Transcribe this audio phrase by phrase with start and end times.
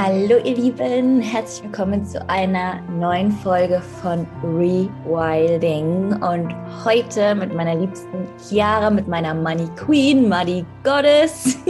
[0.00, 6.54] Hallo ihr Lieben, herzlich willkommen zu einer neuen Folge von Rewilding und
[6.84, 11.58] heute mit meiner liebsten Chiara, mit meiner Money Queen, Money Goddess.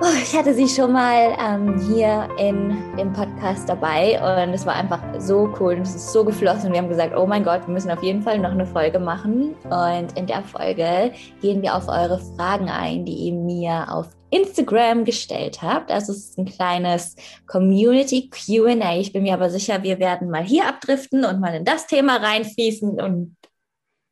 [0.00, 4.76] oh, ich hatte sie schon mal ähm, hier in, im Podcast dabei und es war
[4.76, 6.70] einfach so cool und es ist so geflossen.
[6.70, 9.56] Wir haben gesagt, oh mein Gott, wir müssen auf jeden Fall noch eine Folge machen
[9.64, 11.10] und in der Folge
[11.42, 15.90] gehen wir auf eure Fragen ein, die ihr mir auf Instagram gestellt habt.
[15.90, 18.98] Also es ist ein kleines Community QA.
[18.98, 22.16] Ich bin mir aber sicher, wir werden mal hier abdriften und mal in das Thema
[22.16, 23.36] reinfließen und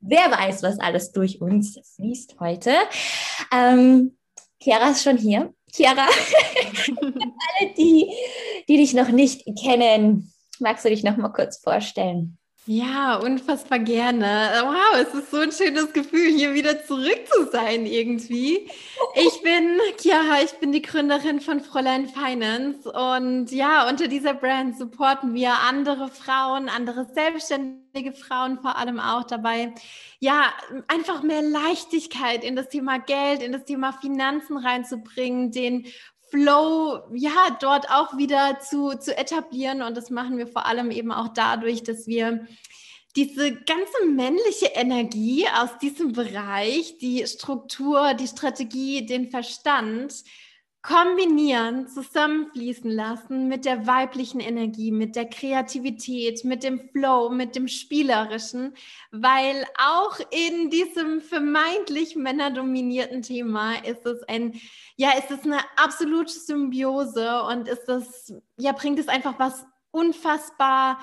[0.01, 2.73] wer weiß, was alles durch uns fließt heute.
[3.52, 4.16] Ähm,
[4.62, 5.52] Chiara ist schon hier.
[5.73, 6.07] Chiara,
[7.02, 8.10] alle, die,
[8.69, 12.38] die dich noch nicht kennen, magst du dich noch mal kurz vorstellen?
[12.69, 14.27] Ja, unfassbar gerne.
[14.65, 18.69] Wow, es ist so ein schönes Gefühl, hier wieder zurück zu sein irgendwie.
[19.15, 24.76] Ich bin Chiara, ich bin die Gründerin von Fräulein Finance und ja, unter dieser Brand
[24.76, 29.73] supporten wir andere Frauen, andere selbstständige Frauen vor allem auch dabei,
[30.19, 30.52] ja,
[30.88, 35.87] einfach mehr Leichtigkeit in das Thema Geld, in das Thema Finanzen reinzubringen, den
[36.30, 39.82] Flow ja dort auch wieder zu, zu etablieren.
[39.82, 42.46] Und das machen wir vor allem eben auch dadurch, dass wir
[43.16, 50.23] diese ganze männliche Energie aus diesem Bereich, die Struktur, die Strategie, den Verstand,
[50.87, 57.66] kombinieren, zusammenfließen lassen mit der weiblichen Energie, mit der Kreativität, mit dem Flow, mit dem
[57.66, 58.73] Spielerischen,
[59.10, 64.60] weil auch in diesem vermeintlich männerdominierten Thema ist es ein,
[64.94, 71.00] ja, ist es eine absolute Symbiose und ist es, ja, bringt es einfach was unfassbar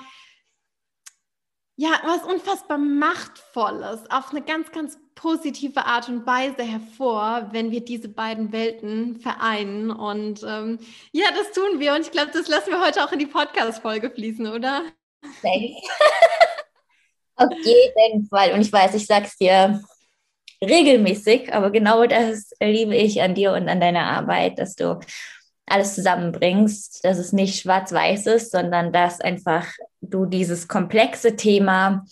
[1.76, 7.84] ja, was unfassbar Machtvolles auf eine ganz, ganz positive Art und Weise hervor, wenn wir
[7.84, 9.90] diese beiden Welten vereinen.
[9.90, 10.78] Und ähm,
[11.12, 11.94] ja, das tun wir.
[11.94, 14.82] Und ich glaube, das lassen wir heute auch in die Podcast-Folge fließen, oder?
[17.36, 18.52] Auf jeden Fall.
[18.52, 19.82] Und ich weiß, ich sage es dir
[20.62, 25.00] regelmäßig, aber genau das liebe ich an dir und an deiner Arbeit, dass du
[25.66, 29.66] alles zusammenbringst, dass es nicht schwarz-weiß ist, sondern dass einfach
[30.00, 32.04] du dieses komplexe Thema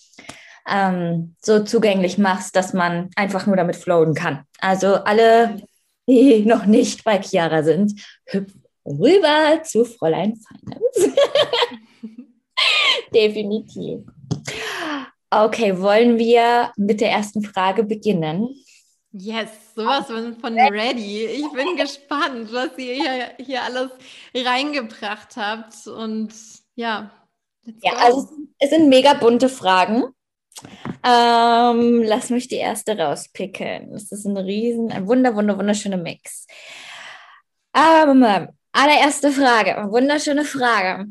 [0.68, 4.44] ähm, so zugänglich machst, dass man einfach nur damit flowen kann.
[4.60, 5.62] Also alle,
[6.08, 11.14] die noch nicht bei Chiara sind, hüpfen rüber zu Fräulein Finance.
[13.14, 14.00] Definitiv.
[15.30, 18.48] Okay, wollen wir mit der ersten Frage beginnen?
[19.12, 21.26] Yes, sowas von ready.
[21.26, 23.90] Ich bin gespannt, was ihr hier, hier alles
[24.34, 25.86] reingebracht habt.
[25.86, 26.32] Und
[26.74, 27.10] ja,
[27.82, 30.04] ja, also es sind mega bunte Fragen.
[31.04, 33.92] Ähm, lass mich die erste rauspicken.
[33.92, 36.46] Das ist ein riesen, ein wunder, wunder, wunderschöner Mix.
[37.74, 41.06] Ähm, allererste Frage, wunderschöne Frage.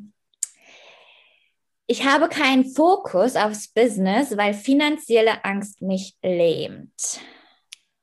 [1.88, 7.20] Ich habe keinen Fokus aufs Business, weil finanzielle Angst mich lähmt.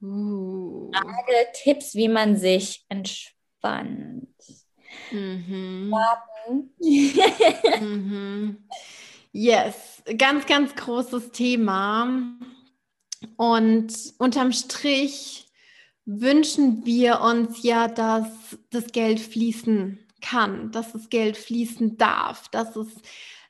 [0.02, 0.90] Uh.
[0.92, 4.28] Frage, Tipps, wie man sich entspannt.
[5.10, 5.94] Mhm.
[7.80, 8.68] mhm.
[9.32, 12.30] Yes, ganz, ganz großes Thema.
[13.36, 15.46] Und unterm Strich
[16.06, 18.28] wünschen wir uns ja, dass
[18.70, 22.88] das Geld fließen kann, dass das Geld fließen darf, dass es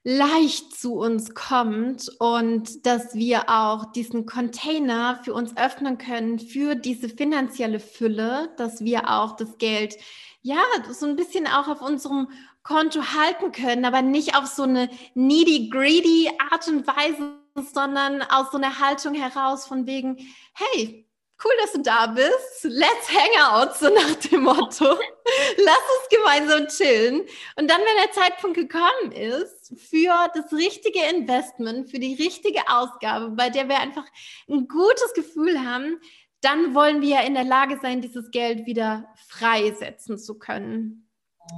[0.03, 6.75] leicht zu uns kommt und dass wir auch diesen Container für uns öffnen können für
[6.75, 9.97] diese finanzielle Fülle, dass wir auch das Geld
[10.43, 10.61] ja
[10.91, 12.29] so ein bisschen auch auf unserem
[12.69, 17.39] Konto halten können, aber nicht auf so eine needy, greedy Art und Weise,
[17.73, 20.19] sondern aus so einer Haltung heraus von wegen,
[20.53, 21.09] hey,
[21.43, 22.65] cool, dass du da bist.
[22.65, 24.85] Let's hang out, so nach dem Motto.
[24.85, 27.21] Lass uns gemeinsam chillen.
[27.57, 33.31] Und dann, wenn der Zeitpunkt gekommen ist für das richtige Investment, für die richtige Ausgabe,
[33.31, 34.05] bei der wir einfach
[34.47, 35.99] ein gutes Gefühl haben,
[36.43, 41.08] dann wollen wir ja in der Lage sein, dieses Geld wieder freisetzen zu können.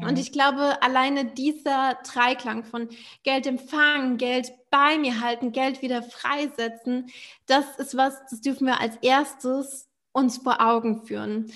[0.06, 2.88] Und ich glaube, alleine dieser Dreiklang von
[3.22, 7.10] Geld empfangen, Geld bei mir halten, Geld wieder freisetzen,
[7.46, 11.52] das ist was, das dürfen wir als erstes uns vor Augen führen.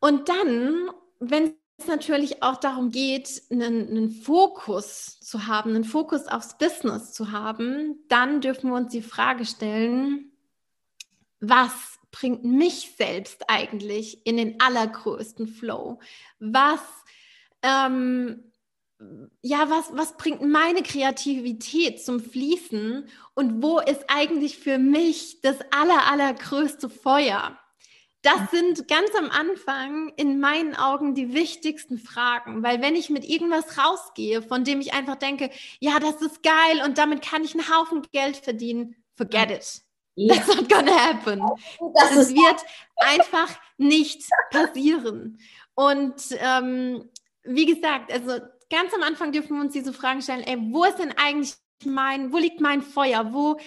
[0.00, 6.26] Und dann, wenn es natürlich auch darum geht, einen, einen, Fokus zu haben, einen Fokus
[6.26, 10.32] aufs Business zu haben, dann dürfen wir uns die Frage stellen,
[11.40, 15.98] was bringt mich selbst eigentlich in den allergrößten Flow?
[16.38, 16.80] Was
[17.66, 18.52] ähm,
[19.42, 25.56] ja, was, was bringt meine Kreativität zum Fließen und wo ist eigentlich für mich das
[25.70, 27.58] aller, allergrößte Feuer?
[28.26, 33.24] das sind ganz am Anfang in meinen Augen die wichtigsten Fragen, weil wenn ich mit
[33.24, 37.54] irgendwas rausgehe, von dem ich einfach denke, ja, das ist geil und damit kann ich
[37.54, 39.82] einen Haufen Geld verdienen, forget it.
[40.28, 41.40] That's not gonna happen.
[41.94, 42.64] Das, das wird
[42.96, 45.38] einfach nicht passieren.
[45.74, 47.08] Und ähm,
[47.48, 48.40] wie gesagt, also
[48.70, 51.54] ganz am Anfang dürfen wir uns diese Fragen stellen, ey, wo ist denn eigentlich
[51.84, 53.32] mein, wo liegt mein Feuer?
[53.32, 53.58] Wo,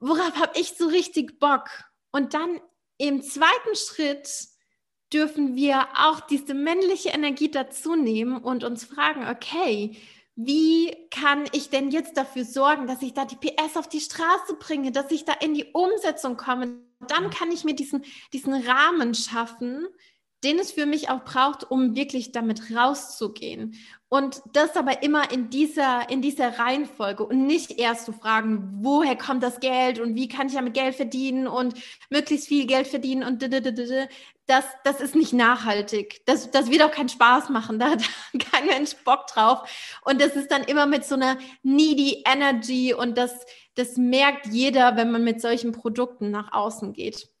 [0.00, 1.68] worauf habe ich so richtig Bock?
[2.10, 2.60] Und dann
[2.98, 4.28] im zweiten Schritt
[5.12, 9.96] dürfen wir auch diese männliche Energie dazu nehmen und uns fragen, okay,
[10.36, 14.56] wie kann ich denn jetzt dafür sorgen, dass ich da die PS auf die Straße
[14.58, 16.80] bringe, dass ich da in die Umsetzung komme?
[17.06, 19.86] Dann kann ich mir diesen, diesen Rahmen schaffen,
[20.44, 23.74] den es für mich auch braucht, um wirklich damit rauszugehen.
[24.08, 29.16] Und das aber immer in dieser, in dieser Reihenfolge und nicht erst zu fragen, woher
[29.16, 31.74] kommt das Geld und wie kann ich damit Geld verdienen und
[32.10, 33.42] möglichst viel Geld verdienen und
[34.46, 36.22] das, das ist nicht nachhaltig.
[36.26, 37.78] Das, das wird auch keinen Spaß machen.
[37.84, 38.04] Da hat
[38.52, 39.68] kein Mensch Bock drauf.
[40.04, 43.32] Und das ist dann immer mit so einer needy Energy und das,
[43.74, 47.33] das merkt jeder, wenn man mit solchen Produkten nach außen geht.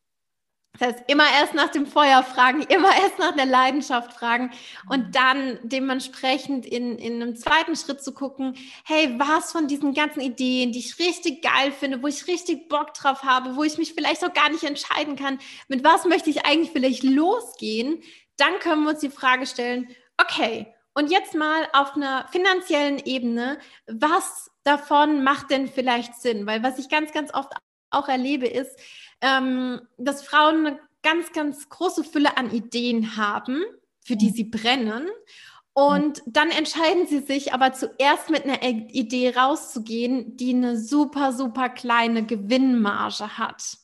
[0.78, 4.50] Das heißt, immer erst nach dem Feuer fragen, immer erst nach der Leidenschaft fragen
[4.88, 5.12] und mhm.
[5.12, 10.72] dann dementsprechend in, in einem zweiten Schritt zu gucken, hey, was von diesen ganzen Ideen,
[10.72, 14.24] die ich richtig geil finde, wo ich richtig Bock drauf habe, wo ich mich vielleicht
[14.24, 15.38] auch gar nicht entscheiden kann,
[15.68, 18.02] mit was möchte ich eigentlich vielleicht losgehen,
[18.36, 19.88] dann können wir uns die Frage stellen,
[20.20, 26.46] okay, und jetzt mal auf einer finanziellen Ebene, was davon macht denn vielleicht Sinn?
[26.46, 27.52] Weil was ich ganz, ganz oft
[27.90, 28.78] auch erlebe, ist,
[29.24, 33.64] ähm, dass Frauen eine ganz, ganz große Fülle an Ideen haben,
[34.04, 34.34] für die mhm.
[34.34, 35.08] sie brennen.
[35.72, 41.68] Und dann entscheiden sie sich aber zuerst mit einer Idee rauszugehen, die eine super, super
[41.70, 43.78] kleine Gewinnmarge hat.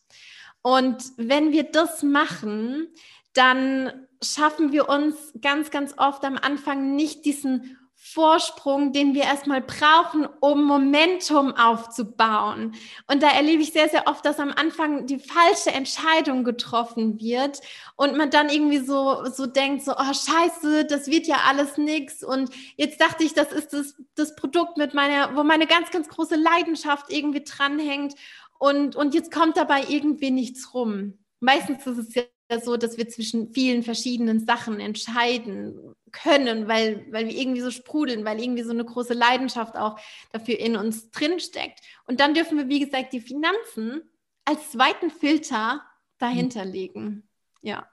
[0.62, 2.88] Und wenn wir das machen,
[3.32, 9.60] dann schaffen wir uns ganz, ganz oft am Anfang nicht diesen Vorsprung, den wir erstmal
[9.60, 12.74] brauchen, um Momentum aufzubauen.
[13.06, 17.60] Und da erlebe ich sehr, sehr oft, dass am Anfang die falsche Entscheidung getroffen wird
[17.96, 22.24] und man dann irgendwie so, so denkt, so, oh scheiße, das wird ja alles nix.
[22.24, 26.08] Und jetzt dachte ich, das ist das, das Produkt mit meiner, wo meine ganz, ganz
[26.08, 28.14] große Leidenschaft irgendwie dranhängt.
[28.58, 31.18] Und, und jetzt kommt dabei irgendwie nichts rum.
[31.38, 32.22] Meistens ist es ja
[32.58, 38.24] so, dass wir zwischen vielen verschiedenen Sachen entscheiden können, weil, weil wir irgendwie so sprudeln,
[38.24, 39.98] weil irgendwie so eine große Leidenschaft auch
[40.32, 41.80] dafür in uns drinsteckt.
[42.06, 44.02] Und dann dürfen wir, wie gesagt, die Finanzen
[44.44, 45.82] als zweiten Filter
[46.18, 47.28] dahinter legen.
[47.62, 47.88] Ja.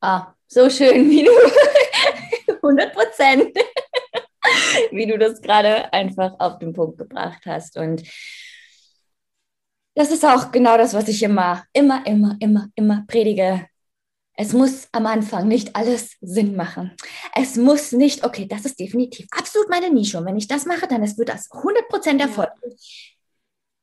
[0.00, 1.32] Ah, so schön, wie du
[2.62, 3.56] 100 Prozent,
[4.92, 7.76] wie du das gerade einfach auf den Punkt gebracht hast.
[7.76, 8.02] Und
[9.96, 13.66] das ist auch genau das, was ich immer, immer, immer, immer, immer predige.
[14.34, 16.92] Es muss am Anfang nicht alles Sinn machen.
[17.34, 20.18] Es muss nicht, okay, das ist definitiv absolut meine Nische.
[20.18, 22.50] Und wenn ich das mache, dann wird das 100% Erfolg.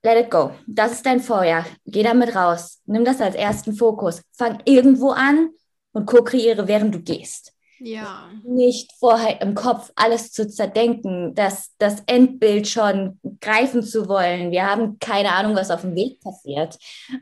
[0.04, 0.51] Let it go.
[0.68, 1.65] Das ist dein Vorjahr.
[1.86, 2.81] Geh damit raus.
[2.86, 4.21] Nimm das als ersten Fokus.
[4.33, 5.50] Fang irgendwo an
[5.94, 7.53] und co-kreiere, während du gehst.
[7.85, 8.30] Ja.
[8.44, 14.51] Nicht vorher im Kopf alles zu zerdenken, das, das Endbild schon greifen zu wollen.
[14.51, 16.77] Wir haben keine Ahnung, was auf dem Weg passiert.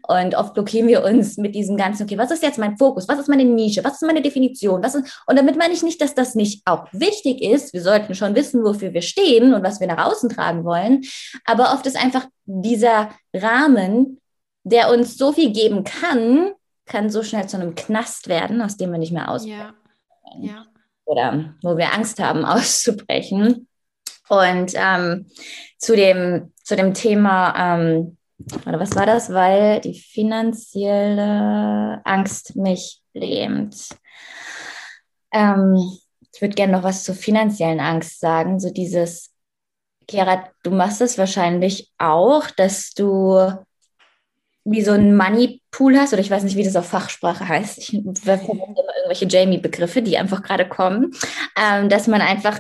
[0.08, 3.08] Und oft blockieren wir uns mit diesem ganzen, okay, was ist jetzt mein Fokus?
[3.08, 3.84] Was ist meine Nische?
[3.84, 4.84] Was ist meine Definition?
[4.84, 7.74] Was ist, und damit meine ich nicht, dass das nicht auch wichtig ist.
[7.74, 11.02] Wir sollten schon wissen, wofür wir stehen und was wir nach außen tragen wollen.
[11.44, 14.20] Aber oft ist einfach dieser Rahmen,
[14.64, 16.52] der uns so viel geben kann,
[16.86, 19.58] kann so schnell zu einem Knast werden, aus dem wir nicht mehr ausbrechen.
[19.58, 19.81] Ja.
[20.40, 20.66] Ja.
[21.06, 23.68] Oder wo wir Angst haben, auszubrechen.
[24.30, 25.28] Und ähm,
[25.78, 28.18] zu, dem, zu dem Thema, ähm,
[28.66, 29.34] oder was war das?
[29.34, 33.90] Weil die finanzielle Angst mich lähmt.
[35.34, 35.76] Ähm,
[36.34, 38.60] ich würde gerne noch was zur finanziellen Angst sagen.
[38.60, 39.32] So dieses,
[40.08, 43.52] Kera, du machst es wahrscheinlich auch, dass du
[44.64, 47.78] wie so ein Money Pool hast, oder ich weiß nicht, wie das auf Fachsprache heißt.
[47.78, 51.12] Ich verwende immer irgendwelche Jamie-Begriffe, die einfach gerade kommen,
[51.60, 52.60] ähm, dass man einfach,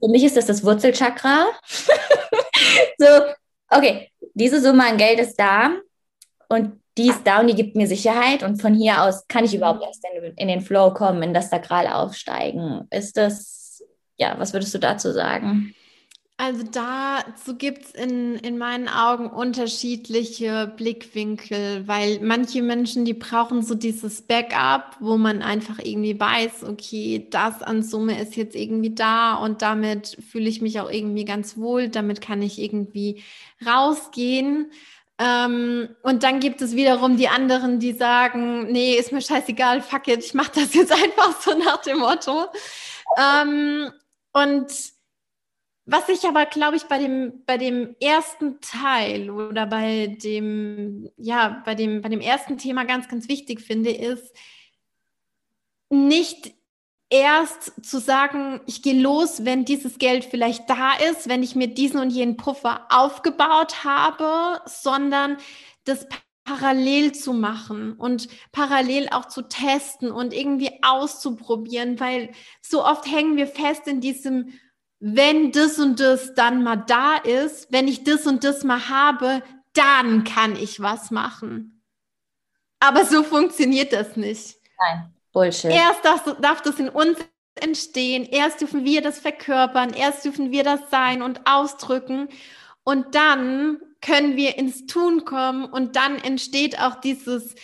[0.00, 1.46] für mich ist das das Wurzelchakra.
[2.98, 3.06] so,
[3.70, 5.72] okay, diese Summe an Geld ist da
[6.48, 9.54] und die ist da und die gibt mir Sicherheit und von hier aus kann ich
[9.54, 12.86] überhaupt erst in, in den Flow kommen, in das Sakral aufsteigen.
[12.90, 13.82] Ist das,
[14.18, 15.74] ja, was würdest du dazu sagen?
[16.44, 23.62] Also dazu gibt es in, in meinen Augen unterschiedliche Blickwinkel, weil manche Menschen, die brauchen
[23.62, 28.92] so dieses Backup, wo man einfach irgendwie weiß, okay, das an Summe ist jetzt irgendwie
[28.92, 33.22] da und damit fühle ich mich auch irgendwie ganz wohl, damit kann ich irgendwie
[33.64, 34.72] rausgehen.
[35.20, 40.08] Ähm, und dann gibt es wiederum die anderen, die sagen, nee, ist mir scheißegal, fuck
[40.08, 42.46] it, ich mache das jetzt einfach so nach dem Motto.
[43.16, 43.92] Ähm,
[44.32, 44.66] und
[45.92, 51.62] was ich aber, glaube ich, bei dem, bei dem ersten Teil oder bei dem, ja,
[51.64, 54.34] bei dem, bei dem ersten Thema ganz, ganz wichtig finde, ist,
[55.90, 56.54] nicht
[57.10, 61.68] erst zu sagen, ich gehe los, wenn dieses Geld vielleicht da ist, wenn ich mir
[61.68, 65.36] diesen und jenen Puffer aufgebaut habe, sondern
[65.84, 66.08] das
[66.44, 72.32] parallel zu machen und parallel auch zu testen und irgendwie auszuprobieren, weil
[72.62, 74.54] so oft hängen wir fest in diesem,
[75.04, 79.42] wenn das und das dann mal da ist, wenn ich das und das mal habe,
[79.72, 81.82] dann kann ich was machen.
[82.78, 84.56] Aber so funktioniert das nicht.
[84.78, 85.12] Nein.
[85.32, 85.72] Bullshit.
[85.72, 87.18] Erst darf, darf das in uns
[87.56, 92.28] entstehen, erst dürfen wir das verkörpern, erst dürfen wir das sein und ausdrücken
[92.84, 97.56] und dann können wir ins Tun kommen und dann entsteht auch dieses,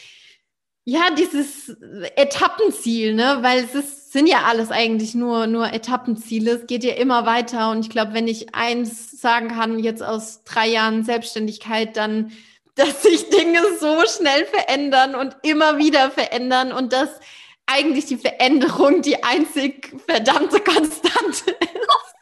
[0.85, 1.69] ja, dieses
[2.17, 3.39] Etappenziel, ne?
[3.43, 6.53] Weil es ist, sind ja alles eigentlich nur, nur Etappenziele.
[6.53, 7.71] Es geht ja immer weiter.
[7.71, 12.33] Und ich glaube, wenn ich eins sagen kann, jetzt aus drei Jahren Selbstständigkeit, dann,
[12.75, 17.21] dass sich Dinge so schnell verändern und immer wieder verändern und dass
[17.67, 22.15] eigentlich die Veränderung die einzig verdammte Konstante ist.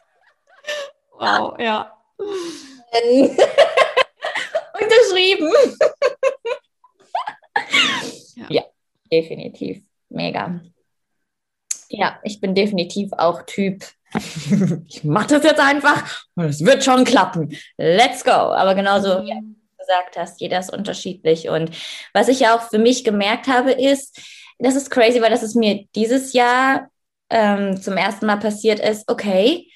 [1.11, 1.93] Wow, ja.
[4.79, 5.51] Unterschrieben.
[8.35, 8.45] ja.
[8.49, 8.63] ja,
[9.09, 9.81] definitiv.
[10.09, 10.59] Mega.
[11.89, 13.85] Ja, ich bin definitiv auch Typ.
[14.87, 17.55] ich mache das jetzt einfach und es wird schon klappen.
[17.77, 18.31] Let's go.
[18.31, 21.49] Aber genauso, wie du gesagt hast, jeder ist unterschiedlich.
[21.49, 21.71] Und
[22.13, 24.19] was ich ja auch für mich gemerkt habe, ist,
[24.59, 26.89] das ist crazy, weil das ist mir dieses Jahr
[27.29, 29.09] ähm, zum ersten Mal passiert ist.
[29.09, 29.69] Okay,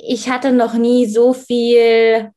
[0.00, 2.30] ich hatte noch nie so viel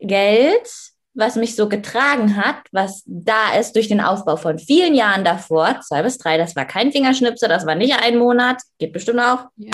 [0.00, 0.68] Geld,
[1.14, 5.80] was mich so getragen hat, was da ist durch den Aufbau von vielen Jahren davor,
[5.80, 9.46] zwei bis drei, das war kein Fingerschnipsel, das war nicht ein Monat, geht bestimmt auch
[9.56, 9.72] ja.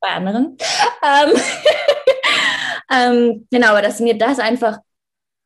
[0.00, 0.56] bei anderen.
[1.02, 1.40] Ähm,
[2.92, 4.78] ähm, genau, aber dass mir das einfach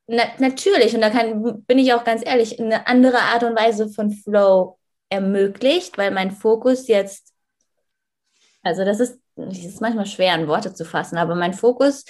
[0.06, 3.88] na natürlich, und da kann, bin ich auch ganz ehrlich, eine andere Art und Weise
[3.88, 7.32] von Flow ermöglicht, weil mein Fokus jetzt,
[8.62, 12.04] also das ist, das ist manchmal schwer in Worte zu fassen, aber mein Fokus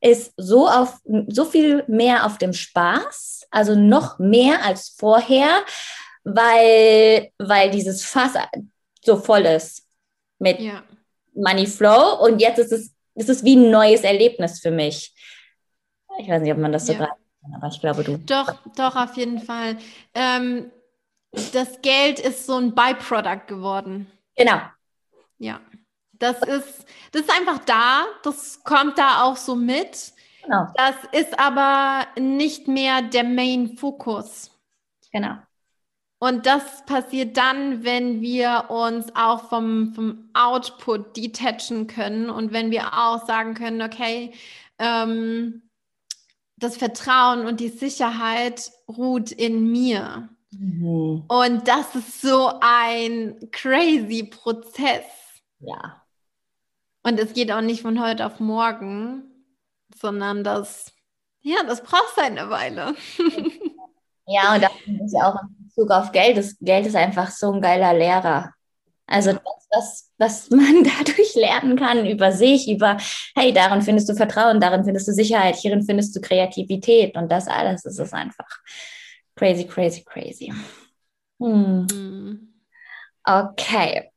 [0.00, 5.62] ist so auf so viel mehr auf dem Spaß, also noch mehr als vorher,
[6.24, 8.34] weil, weil dieses Fass
[9.04, 9.86] so voll ist
[10.38, 10.82] mit ja.
[11.34, 15.14] Money Flow und jetzt ist es, ist es wie ein neues Erlebnis für mich.
[16.18, 16.98] Ich weiß nicht, ob man das so ja.
[16.98, 17.20] gerade
[17.54, 18.18] aber ich glaube du.
[18.18, 19.78] Doch, doch, auf jeden Fall.
[20.14, 20.70] Ähm,
[21.52, 24.10] das Geld ist so ein Byproduct geworden.
[24.36, 24.60] Genau.
[25.38, 25.60] Ja.
[26.20, 30.12] Das ist, das ist einfach da, das kommt da auch so mit.
[30.44, 30.68] Genau.
[30.76, 34.50] Das ist aber nicht mehr der Main Fokus.
[35.10, 35.36] Genau.
[36.18, 42.70] Und das passiert dann, wenn wir uns auch vom, vom Output detachen können und wenn
[42.70, 44.34] wir auch sagen können, okay,
[44.78, 45.62] ähm,
[46.56, 50.28] das Vertrauen und die Sicherheit ruht in mir.
[50.50, 51.24] Mhm.
[51.26, 55.06] Und das ist so ein crazy Prozess.
[55.60, 55.99] Ja.
[57.02, 59.22] Und es geht auch nicht von heute auf morgen,
[59.94, 60.92] sondern das,
[61.40, 62.94] ja, das braucht eine Weile.
[64.26, 64.68] ja, und da
[65.04, 66.36] ist ja auch in Bezug auf Geld.
[66.36, 68.52] Das Geld ist einfach so ein geiler Lehrer.
[69.06, 72.96] Also das, was, was man dadurch lernen kann über sich, über,
[73.34, 77.48] hey, darin findest du Vertrauen, darin findest du Sicherheit, hierin findest du Kreativität und das
[77.48, 78.60] alles ist es einfach.
[79.34, 80.52] Crazy, crazy, crazy.
[81.38, 81.86] Hmm.
[81.86, 82.54] Mm.
[83.24, 84.10] Okay.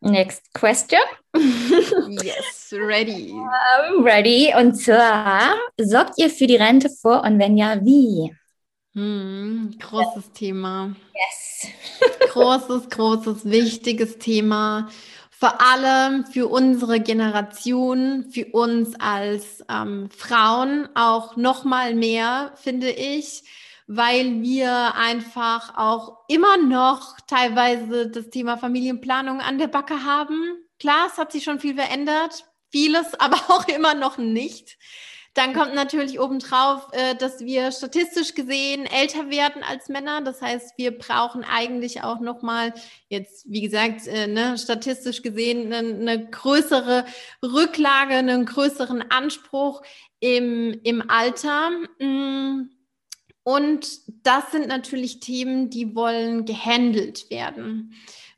[0.00, 1.00] Next question.
[2.22, 3.32] yes, ready.
[3.32, 4.52] Um, ready.
[4.56, 8.34] Und zwar, sorgt ihr für die Rente vor und wenn ja, wie?
[8.94, 10.32] Hm, großes ja.
[10.34, 10.96] Thema.
[11.14, 11.70] Yes.
[12.32, 14.88] großes, großes, wichtiges Thema.
[15.30, 22.90] Vor allem für unsere Generation, für uns als ähm, Frauen auch noch mal mehr, finde
[22.90, 23.42] ich
[23.92, 30.62] weil wir einfach auch immer noch teilweise das Thema Familienplanung an der Backe haben.
[30.78, 34.78] Klar, es hat sich schon viel verändert, vieles aber auch immer noch nicht.
[35.34, 40.20] Dann kommt natürlich obendrauf, äh, dass wir statistisch gesehen älter werden als Männer.
[40.20, 42.72] Das heißt, wir brauchen eigentlich auch nochmal,
[43.08, 47.06] jetzt wie gesagt, äh, ne, statistisch gesehen eine, eine größere
[47.42, 49.82] Rücklage, einen größeren Anspruch
[50.20, 51.70] im, im Alter.
[51.98, 52.70] Mm
[53.42, 53.86] und
[54.22, 57.94] das sind natürlich Themen, die wollen gehandelt werden.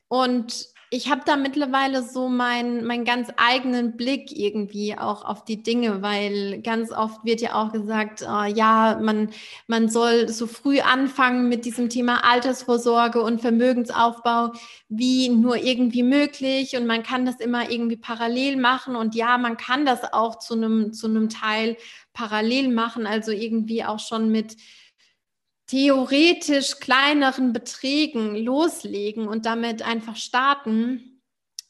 [0.09, 5.63] Und ich habe da mittlerweile so meinen mein ganz eigenen Blick irgendwie auch auf die
[5.63, 9.31] Dinge, weil ganz oft wird ja auch gesagt, äh, ja, man,
[9.67, 14.53] man soll so früh anfangen mit diesem Thema Altersvorsorge und Vermögensaufbau
[14.91, 16.77] wie nur irgendwie möglich.
[16.77, 18.95] Und man kann das immer irgendwie parallel machen.
[18.95, 21.79] Und ja, man kann das auch zu einem zu einem Teil
[22.13, 24.59] parallel machen, also irgendwie auch schon mit
[25.73, 31.12] theoretisch kleineren Beträgen loslegen und damit einfach starten.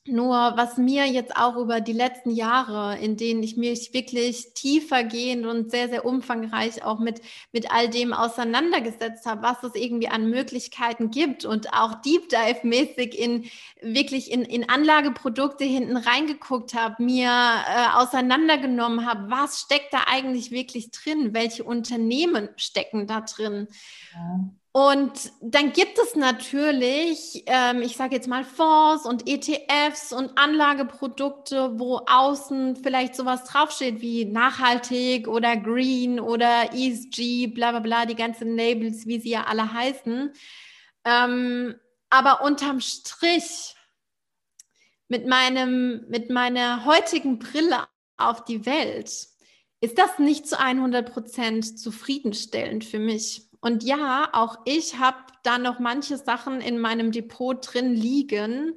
[0.04, 5.46] Nur was mir jetzt auch über die letzten Jahre, in denen ich mich wirklich tiefergehend
[5.46, 7.20] und sehr, sehr umfangreich auch mit,
[7.52, 13.16] mit all dem auseinandergesetzt habe, was es irgendwie an Möglichkeiten gibt und auch Deep Dive-mäßig
[13.16, 13.44] in
[13.80, 20.50] wirklich in, in Anlageprodukte hinten reingeguckt habe, mir äh, auseinandergenommen habe, was steckt da eigentlich
[20.50, 23.68] wirklich drin, welche Unternehmen stecken da drin.
[24.12, 24.50] Ja.
[24.74, 31.78] Und dann gibt es natürlich, ähm, ich sage jetzt mal Fonds und ETFs und Anlageprodukte,
[31.78, 38.14] wo außen vielleicht sowas draufsteht wie nachhaltig oder green oder ESG, bla bla bla, die
[38.14, 40.32] ganzen Labels, wie sie ja alle heißen.
[41.04, 41.74] Ähm,
[42.08, 43.74] aber unterm Strich
[45.08, 47.86] mit meinem, mit meiner heutigen Brille
[48.16, 49.28] auf die Welt
[49.82, 53.51] ist das nicht zu 100 Prozent zufriedenstellend für mich.
[53.62, 58.76] Und ja, auch ich habe da noch manche Sachen in meinem Depot drin liegen,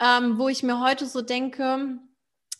[0.00, 1.98] ähm, wo ich mir heute so denke,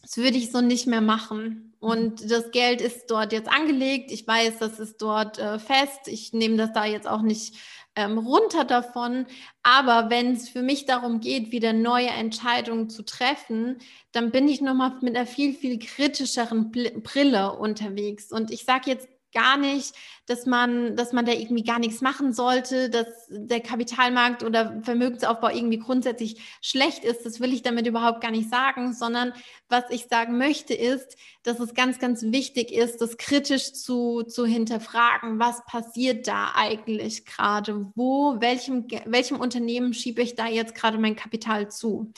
[0.02, 1.74] das würde ich so nicht mehr machen.
[1.80, 4.12] Und das Geld ist dort jetzt angelegt.
[4.12, 6.06] Ich weiß, das ist dort äh, fest.
[6.06, 7.56] Ich nehme das da jetzt auch nicht
[7.96, 9.26] ähm, runter davon.
[9.62, 13.78] Aber wenn es für mich darum geht, wieder neue Entscheidungen zu treffen,
[14.12, 18.30] dann bin ich nochmal mit einer viel, viel kritischeren Brille unterwegs.
[18.30, 19.94] Und ich sage jetzt gar nicht,
[20.26, 25.48] dass man, dass man da irgendwie gar nichts machen sollte, dass der Kapitalmarkt oder Vermögensaufbau
[25.48, 27.26] irgendwie grundsätzlich schlecht ist.
[27.26, 29.32] Das will ich damit überhaupt gar nicht sagen, sondern
[29.68, 34.46] was ich sagen möchte ist, dass es ganz, ganz wichtig ist, das kritisch zu, zu
[34.46, 35.38] hinterfragen.
[35.38, 37.90] Was passiert da eigentlich gerade?
[37.94, 42.12] Wo, welchem, welchem Unternehmen schiebe ich da jetzt gerade mein Kapital zu?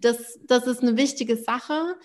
[0.00, 1.96] Das, das ist eine wichtige Sache.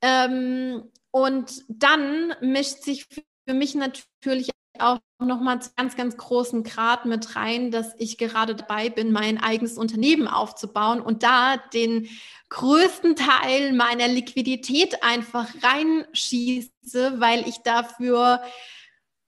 [0.00, 3.06] Ähm, und dann mischt sich
[3.46, 8.54] für mich natürlich auch nochmal zu ganz, ganz großen Grad mit rein, dass ich gerade
[8.54, 12.08] dabei bin, mein eigenes Unternehmen aufzubauen und da den
[12.48, 18.42] größten Teil meiner Liquidität einfach reinschieße, weil ich dafür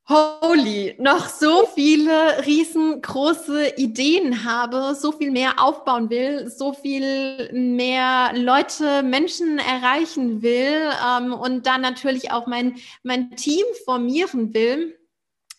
[0.06, 8.32] holy, noch so viele riesengroße Ideen habe, so viel mehr aufbauen will, so viel mehr
[8.34, 14.98] Leute, Menschen erreichen will ähm, und dann natürlich auch mein, mein Team formieren will,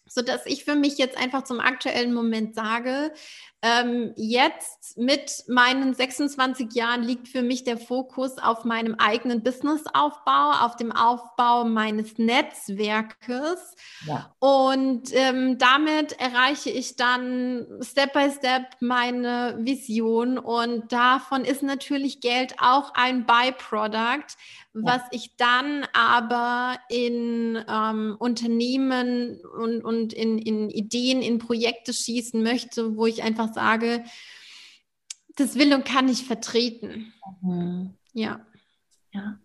[0.07, 3.11] so dass ich für mich jetzt einfach zum aktuellen Moment sage,
[3.65, 10.51] ähm, jetzt mit meinen 26 Jahren liegt für mich der Fokus auf meinem eigenen Businessaufbau,
[10.63, 13.75] auf dem Aufbau meines Netzwerkes.
[14.05, 14.31] Ja.
[14.37, 20.37] Und ähm, damit erreiche ich dann Step by Step meine Vision.
[20.37, 24.37] Und davon ist natürlich Geld auch ein Byproduct,
[24.83, 32.43] was ich dann aber in ähm, Unternehmen und, und in, in Ideen, in Projekte schießen
[32.43, 34.03] möchte, wo ich einfach sage,
[35.37, 37.13] das will und kann ich vertreten.
[37.41, 37.93] Mhm.
[38.13, 38.45] Ja.
[39.13, 39.39] Ja.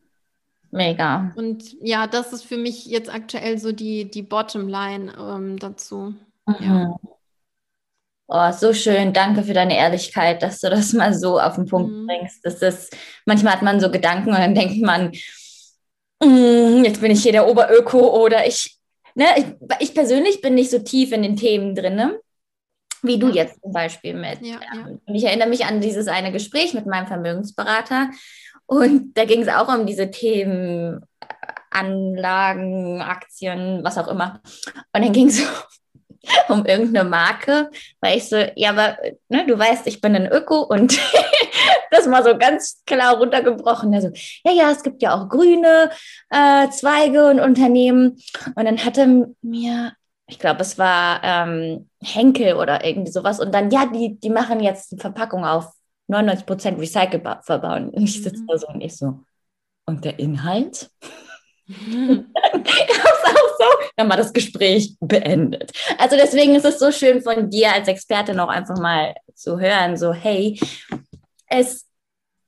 [0.73, 1.33] Mega.
[1.37, 6.15] Und ja, das ist für mich jetzt aktuell so die, die Bottomline ähm, dazu.
[6.47, 6.57] Mhm.
[6.61, 7.01] Ja.
[8.33, 9.13] Oh, so schön.
[9.13, 12.07] Danke für deine Ehrlichkeit, dass du das mal so auf den Punkt mhm.
[12.07, 12.45] bringst.
[12.45, 15.11] Das ist, manchmal hat man so Gedanken und dann denkt man,
[16.23, 18.79] mm, jetzt bin ich hier der Oberöko oder ich,
[19.17, 19.47] ne, ich,
[19.81, 22.21] ich, persönlich bin nicht so tief in den Themen drin, ne?
[23.03, 24.43] wie du jetzt zum Beispiel mit.
[24.43, 24.87] Ja, ja.
[24.87, 28.11] Und ich erinnere mich an dieses eine Gespräch mit meinem Vermögensberater
[28.67, 31.01] und da ging es auch um diese Themen,
[31.71, 34.41] Anlagen, Aktien, was auch immer.
[34.93, 35.43] Und dann ging es
[36.49, 40.63] um irgendeine Marke, weil ich so, ja, aber ne, du weißt, ich bin ein Öko
[40.63, 40.99] und
[41.91, 43.95] das mal so ganz klar runtergebrochen.
[43.95, 44.11] Also,
[44.45, 45.91] ja, ja, es gibt ja auch grüne
[46.31, 48.23] äh, Zweige und Unternehmen.
[48.55, 49.93] Und dann hatte mir,
[50.27, 53.41] ich glaube, es war ähm, Henkel oder irgendwie sowas.
[53.41, 55.73] Und dann, ja, die, die machen jetzt die Verpackung auf
[56.09, 57.91] 99 Prozent recycelbar verbauen.
[57.91, 58.47] Und ich sitze mhm.
[58.47, 59.21] da so und ich so,
[59.87, 60.91] und der Inhalt?
[61.71, 63.65] Dann auch so,
[63.97, 65.73] dann war das Gespräch beendet.
[65.99, 69.97] Also deswegen ist es so schön von dir als Experte noch einfach mal zu hören,
[69.97, 70.59] so hey,
[71.49, 71.87] es,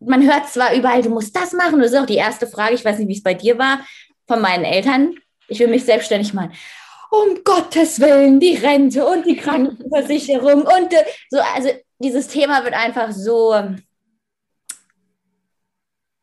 [0.00, 2.84] man hört zwar überall, du musst das machen, das ist auch die erste Frage, ich
[2.84, 3.80] weiß nicht, wie es bei dir war,
[4.26, 5.14] von meinen Eltern,
[5.48, 6.52] ich will mich selbstständig machen.
[7.10, 12.74] Um Gottes Willen, die Rente und die Krankenversicherung und äh, so, also dieses Thema wird
[12.74, 13.54] einfach so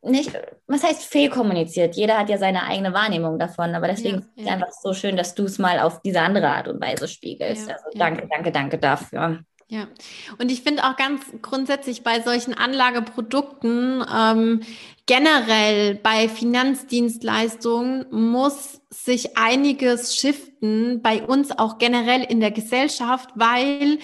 [0.01, 0.31] nicht,
[0.67, 1.95] was heißt fehlkommuniziert?
[1.95, 5.17] Jeder hat ja seine eigene Wahrnehmung davon, aber deswegen ja, ist es einfach so schön,
[5.17, 7.67] dass du es mal auf diese andere Art und Weise spiegelst.
[7.67, 9.39] Ja, also danke, danke, danke dafür.
[9.71, 9.88] Ja,
[10.39, 14.62] und ich finde auch ganz grundsätzlich bei solchen Anlageprodukten, ähm,
[15.05, 23.99] generell bei Finanzdienstleistungen muss sich einiges shiften, bei uns auch generell in der Gesellschaft, weil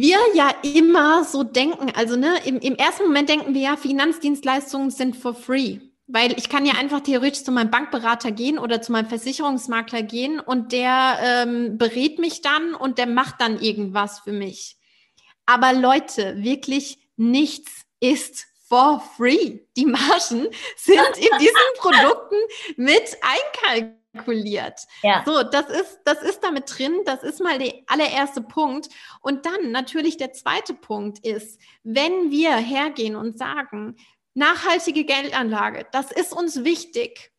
[0.00, 4.90] wir ja immer so denken, also ne, im, im ersten Moment denken wir ja, Finanzdienstleistungen
[4.90, 5.78] sind for free.
[6.06, 10.40] Weil ich kann ja einfach theoretisch zu meinem Bankberater gehen oder zu meinem Versicherungsmakler gehen
[10.40, 14.76] und der ähm, berät mich dann und der macht dann irgendwas für mich.
[15.46, 19.60] Aber Leute, wirklich nichts ist for free.
[19.76, 22.36] Die Margen sind in diesen Produkten
[22.76, 23.99] mit einkalkuliert.
[25.02, 25.22] Ja.
[25.24, 27.00] So, das ist, das ist damit drin.
[27.04, 28.88] Das ist mal der allererste Punkt.
[29.20, 33.96] Und dann natürlich der zweite Punkt ist, wenn wir hergehen und sagen,
[34.34, 37.32] nachhaltige Geldanlage, das ist uns wichtig,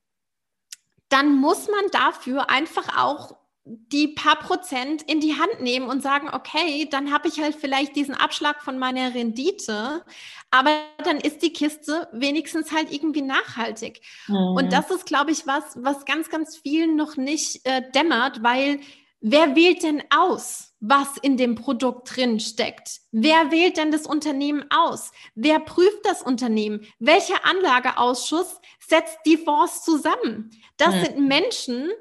[1.10, 6.30] dann muss man dafür einfach auch die paar Prozent in die Hand nehmen und sagen,
[6.32, 10.04] okay, dann habe ich halt vielleicht diesen Abschlag von meiner Rendite,
[10.50, 10.72] aber
[11.04, 14.02] dann ist die Kiste wenigstens halt irgendwie nachhaltig.
[14.28, 14.56] Mhm.
[14.58, 18.80] Und das ist, glaube ich, was, was ganz, ganz vielen noch nicht äh, dämmert, weil
[19.20, 20.72] wer wählt denn aus?
[20.82, 23.02] was in dem Produkt drin steckt.
[23.12, 25.12] Wer wählt denn das Unternehmen aus?
[25.36, 26.82] Wer prüft das Unternehmen?
[26.98, 30.50] Welcher Anlageausschuss setzt die Fonds zusammen?
[30.78, 31.06] Das hm.
[31.06, 31.92] sind Menschen,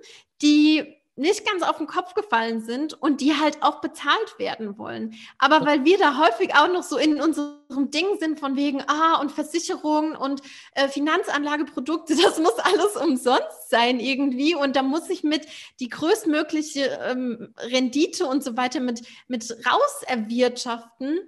[0.41, 5.15] die nicht ganz auf den Kopf gefallen sind und die halt auch bezahlt werden wollen.
[5.39, 9.21] Aber weil wir da häufig auch noch so in unserem Ding sind von wegen, ah,
[9.21, 10.41] und Versicherungen und
[10.75, 15.47] äh, Finanzanlageprodukte, das muss alles umsonst sein irgendwie und da muss ich mit
[15.81, 21.21] die größtmögliche ähm, Rendite und so weiter mit, mit raus erwirtschaften.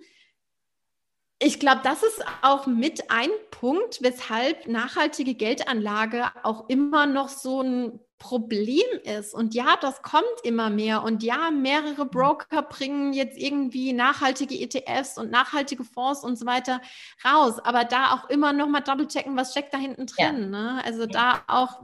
[1.38, 7.62] Ich glaube, das ist auch mit ein Punkt, weshalb nachhaltige Geldanlage auch immer noch so
[7.62, 9.34] ein Problem ist.
[9.34, 11.02] Und ja, das kommt immer mehr.
[11.02, 16.80] Und ja, mehrere Broker bringen jetzt irgendwie nachhaltige ETFs und nachhaltige Fonds und so weiter
[17.24, 17.58] raus.
[17.58, 20.52] Aber da auch immer noch mal double checken, was steckt da hinten drin.
[20.52, 20.72] Ja.
[20.72, 20.82] Ne?
[20.84, 21.82] Also da auch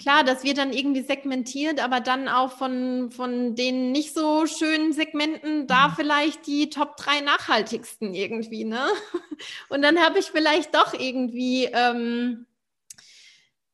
[0.00, 4.92] klar, das wird dann irgendwie segmentiert, aber dann auch von, von den nicht so schönen
[4.92, 5.92] Segmenten da mhm.
[5.94, 8.84] vielleicht die Top 3 nachhaltigsten irgendwie, ne?
[9.68, 12.46] Und dann habe ich vielleicht doch irgendwie ähm,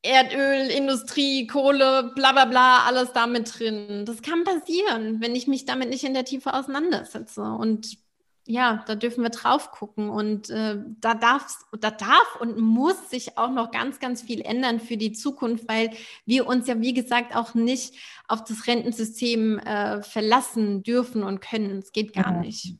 [0.02, 4.04] Erdöl, Industrie, Kohle, bla bla bla, alles damit drin.
[4.06, 7.42] Das kann passieren, wenn ich mich damit nicht in der Tiefe auseinandersetze.
[7.42, 7.98] Und
[8.46, 10.08] ja, da dürfen wir drauf gucken.
[10.08, 14.78] Und äh, da, darf's, da darf und muss sich auch noch ganz, ganz viel ändern
[14.78, 15.90] für die Zukunft, weil
[16.24, 17.94] wir uns ja, wie gesagt, auch nicht
[18.28, 21.78] auf das Rentensystem äh, verlassen dürfen und können.
[21.78, 22.40] Es geht gar ja.
[22.40, 22.76] nicht.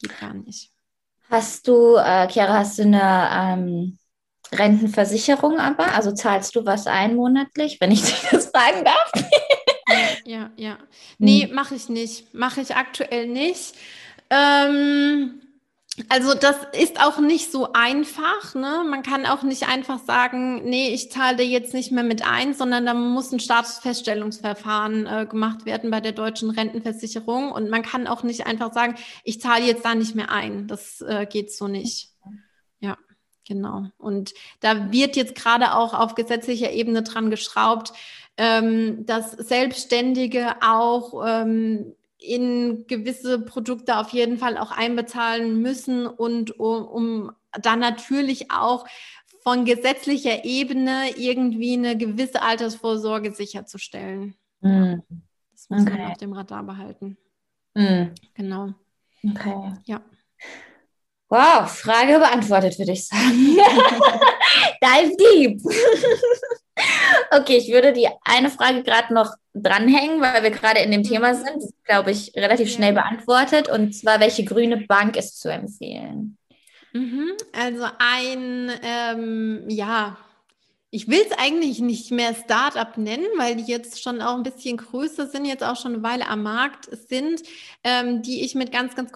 [0.00, 0.72] Geht gar nicht.
[1.28, 3.98] Hast du, äh, Chiara, hast du eine ähm
[4.52, 5.94] Rentenversicherung aber?
[5.94, 9.12] Also zahlst du was ein monatlich, wenn ich dich das fragen darf?
[10.24, 10.78] ja, ja.
[11.18, 11.54] Nee, hm.
[11.54, 12.34] mache ich nicht.
[12.34, 13.74] Mache ich aktuell nicht.
[14.30, 15.40] Ähm,
[16.08, 18.54] also das ist auch nicht so einfach.
[18.54, 18.84] Ne?
[18.88, 22.86] Man kann auch nicht einfach sagen, nee, ich zahle jetzt nicht mehr mit ein, sondern
[22.86, 27.50] da muss ein Statusfeststellungsverfahren äh, gemacht werden bei der deutschen Rentenversicherung.
[27.50, 30.68] Und man kann auch nicht einfach sagen, ich zahle jetzt da nicht mehr ein.
[30.68, 32.10] Das äh, geht so nicht.
[33.48, 33.54] Ja.
[33.54, 33.86] Genau.
[33.96, 37.92] Und da wird jetzt gerade auch auf gesetzlicher Ebene dran geschraubt,
[38.36, 46.58] ähm, dass Selbstständige auch ähm, in gewisse Produkte auf jeden Fall auch einbezahlen müssen und
[46.60, 48.86] um, um dann natürlich auch
[49.40, 54.34] von gesetzlicher Ebene irgendwie eine gewisse Altersvorsorge sicherzustellen.
[54.60, 55.02] Mhm.
[55.52, 55.96] Das muss okay.
[55.96, 57.16] man auf dem Radar behalten.
[57.74, 58.12] Mhm.
[58.34, 58.74] Genau.
[59.24, 59.72] Okay.
[59.84, 60.02] Ja.
[61.28, 63.56] Wow, Frage beantwortet, würde ich sagen.
[64.82, 65.60] Dive deep.
[67.30, 71.34] okay, ich würde die eine Frage gerade noch dranhängen, weil wir gerade in dem Thema
[71.34, 71.56] sind.
[71.56, 73.68] Das ist, glaube ich, relativ schnell beantwortet.
[73.68, 76.38] Und zwar, welche grüne Bank ist zu empfehlen?
[76.92, 80.16] Mhm, also ein, ähm, ja,
[80.90, 84.78] ich will es eigentlich nicht mehr Startup nennen, weil die jetzt schon auch ein bisschen
[84.78, 87.42] größer sind, jetzt auch schon eine Weile am Markt sind,
[87.84, 89.12] ähm, die ich mit ganz, ganz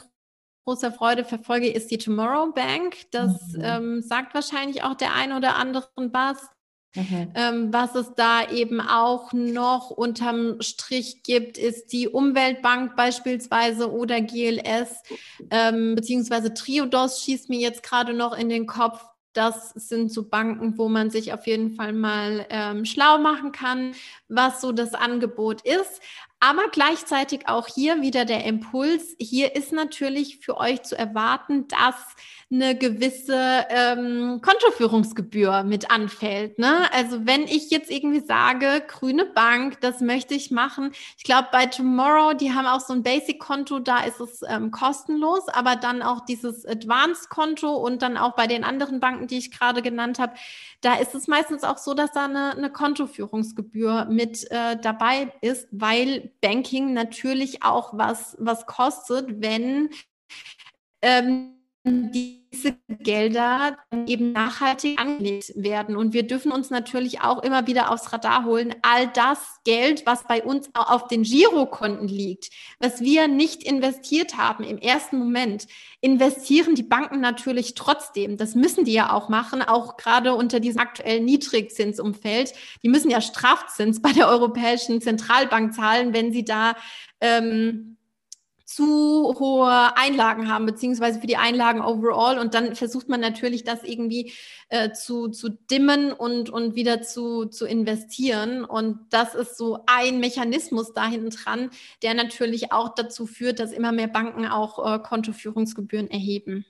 [0.65, 3.11] großer Freude verfolge, ist die Tomorrow Bank.
[3.11, 3.63] Das mhm.
[3.63, 6.49] ähm, sagt wahrscheinlich auch der ein oder anderen was.
[6.95, 7.33] Mhm.
[7.35, 14.21] Ähm, was es da eben auch noch unterm Strich gibt, ist die Umweltbank beispielsweise oder
[14.21, 15.03] GLS,
[15.51, 19.03] ähm, beziehungsweise Triodos schießt mir jetzt gerade noch in den Kopf.
[19.33, 23.95] Das sind so Banken, wo man sich auf jeden Fall mal ähm, schlau machen kann,
[24.29, 26.03] was so das Angebot ist.
[26.45, 29.15] Aber gleichzeitig auch hier wieder der Impuls.
[29.21, 31.95] Hier ist natürlich für euch zu erwarten, dass
[32.51, 36.59] eine gewisse ähm, Kontoführungsgebühr mit anfällt.
[36.59, 36.93] Ne?
[36.93, 40.91] Also wenn ich jetzt irgendwie sage, grüne Bank, das möchte ich machen.
[41.17, 45.49] Ich glaube, bei Tomorrow, die haben auch so ein Basic-Konto, da ist es ähm, kostenlos,
[45.49, 49.81] aber dann auch dieses Advanced-Konto und dann auch bei den anderen Banken, die ich gerade
[49.81, 50.35] genannt habe,
[50.83, 55.69] da ist es meistens auch so, dass da eine, eine Kontoführungsgebühr mit äh, dabei ist,
[55.71, 59.91] weil Banking natürlich auch was, was kostet, wenn
[61.03, 65.97] ähm, diese Gelder eben nachhaltig angelegt werden.
[65.97, 70.25] Und wir dürfen uns natürlich auch immer wieder aufs Radar holen, all das Geld, was
[70.25, 75.67] bei uns auf den Girokonten liegt, was wir nicht investiert haben im ersten Moment,
[76.01, 78.37] investieren die Banken natürlich trotzdem.
[78.37, 82.53] Das müssen die ja auch machen, auch gerade unter diesem aktuellen Niedrigzinsumfeld.
[82.85, 86.75] Die müssen ja Strafzins bei der Europäischen Zentralbank zahlen, wenn sie da
[87.21, 87.97] ähm,
[88.75, 92.39] zu hohe Einlagen haben, beziehungsweise für die Einlagen overall.
[92.39, 94.33] Und dann versucht man natürlich, das irgendwie
[94.69, 98.65] äh, zu, zu dimmen und, und wieder zu, zu investieren.
[98.65, 101.71] Und das ist so ein Mechanismus da hinten dran,
[102.03, 106.65] der natürlich auch dazu führt, dass immer mehr Banken auch äh, Kontoführungsgebühren erheben.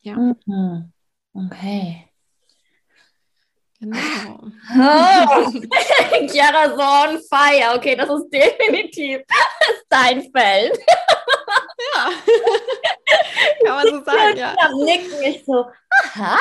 [0.00, 0.16] Ja.
[0.16, 0.92] Mhm.
[1.32, 2.08] Okay.
[3.84, 4.40] Genau.
[4.76, 5.52] Oh.
[6.28, 7.76] Chiara so on fire.
[7.76, 9.20] Okay, das ist definitiv
[9.90, 10.78] dein Feld.
[11.94, 12.10] Ja.
[13.64, 14.56] Kann man so sagen, ja.
[14.58, 15.66] Am Nicken ich so,
[16.14, 16.40] aha.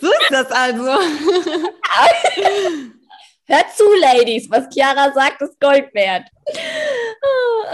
[0.00, 0.84] so ist das also.
[3.46, 6.28] Hört zu, Ladies, was Chiara sagt, ist Gold wert.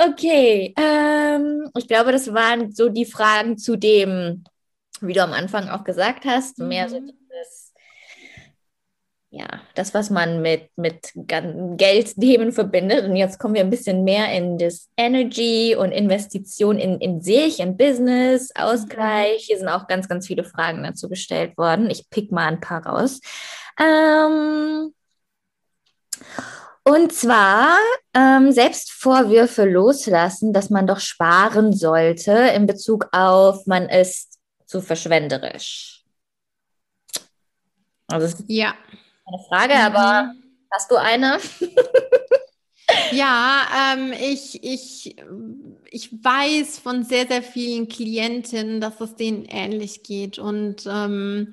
[0.08, 4.44] Okay, ähm, ich glaube, das waren so die Fragen zu dem,
[5.00, 7.06] wie du am Anfang auch gesagt hast, mehr so mhm.
[7.06, 7.72] dieses,
[9.30, 13.04] ja, das, was man mit, mit Geldthemen verbindet.
[13.04, 17.61] Und jetzt kommen wir ein bisschen mehr in das Energy und Investition in, in sich,
[17.61, 19.44] in Business, Ausgleich.
[19.46, 21.90] Hier sind auch ganz, ganz viele Fragen dazu gestellt worden.
[21.90, 23.20] Ich pick mal ein paar raus.
[23.78, 24.94] Ähm,
[26.85, 27.76] und zwar
[28.14, 34.36] ähm, Selbstvorwürfe loslassen, dass man doch sparen sollte in Bezug auf, man ist
[34.66, 36.05] zu verschwenderisch?
[38.09, 38.74] Also ja.
[39.24, 39.81] eine Frage, mhm.
[39.81, 40.35] aber
[40.70, 41.38] hast du eine?
[43.12, 45.16] ja, ähm, ich, ich,
[45.90, 50.38] ich weiß von sehr, sehr vielen Klientinnen, dass es denen ähnlich geht.
[50.38, 51.52] Und ähm,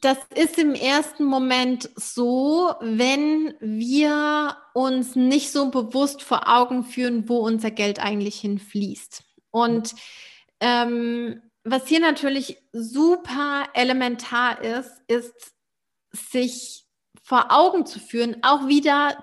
[0.00, 7.28] das ist im ersten Moment so, wenn wir uns nicht so bewusst vor Augen führen,
[7.28, 9.22] wo unser Geld eigentlich hinfließt.
[9.50, 9.94] Und
[10.60, 15.34] ähm, was hier natürlich super elementar ist, ist
[16.12, 16.86] sich
[17.22, 19.22] vor Augen zu führen, auch wieder,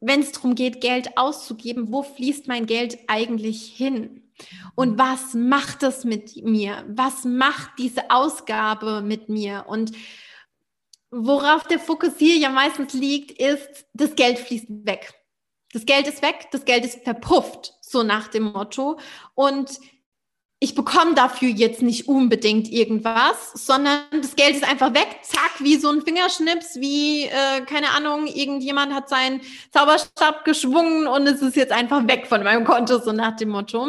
[0.00, 4.30] wenn es darum geht, Geld auszugeben, wo fließt mein Geld eigentlich hin?
[4.76, 6.84] Und was macht es mit mir?
[6.88, 9.64] Was macht diese Ausgabe mit mir?
[9.66, 9.90] Und
[11.10, 15.14] worauf der Fokus hier ja meistens liegt, ist, das Geld fließt weg.
[15.72, 19.00] Das Geld ist weg, das Geld ist verpufft, so nach dem Motto.
[19.34, 19.80] Und
[20.62, 25.74] ich bekomme dafür jetzt nicht unbedingt irgendwas, sondern das Geld ist einfach weg, zack, wie
[25.74, 29.40] so ein Fingerschnips, wie, äh, keine Ahnung, irgendjemand hat seinen
[29.72, 33.82] Zauberstab geschwungen und es ist jetzt einfach weg von meinem Konto, so nach dem Motto.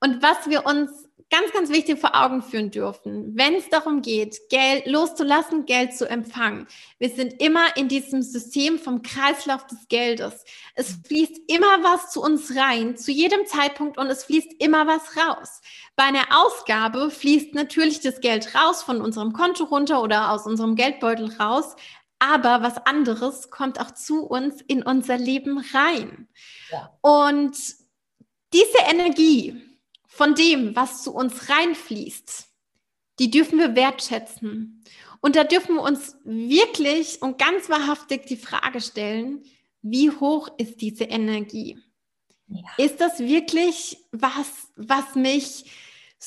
[0.00, 4.48] Und was wir uns ganz, ganz wichtig vor Augen führen dürfen, wenn es darum geht,
[4.48, 6.66] Geld loszulassen, Geld zu empfangen.
[6.98, 10.44] Wir sind immer in diesem System vom Kreislauf des Geldes.
[10.74, 15.16] Es fließt immer was zu uns rein, zu jedem Zeitpunkt und es fließt immer was
[15.16, 15.60] raus.
[15.96, 20.76] Bei einer Ausgabe fließt natürlich das Geld raus von unserem Konto runter oder aus unserem
[20.76, 21.74] Geldbeutel raus.
[22.18, 26.28] Aber was anderes kommt auch zu uns in unser Leben rein.
[26.70, 26.96] Ja.
[27.02, 27.56] Und
[28.52, 29.65] diese Energie,
[30.16, 32.46] von dem, was zu uns reinfließt,
[33.18, 34.82] die dürfen wir wertschätzen.
[35.20, 39.42] Und da dürfen wir uns wirklich und ganz wahrhaftig die Frage stellen,
[39.82, 41.78] wie hoch ist diese Energie?
[42.48, 42.62] Ja.
[42.78, 45.66] Ist das wirklich was, was mich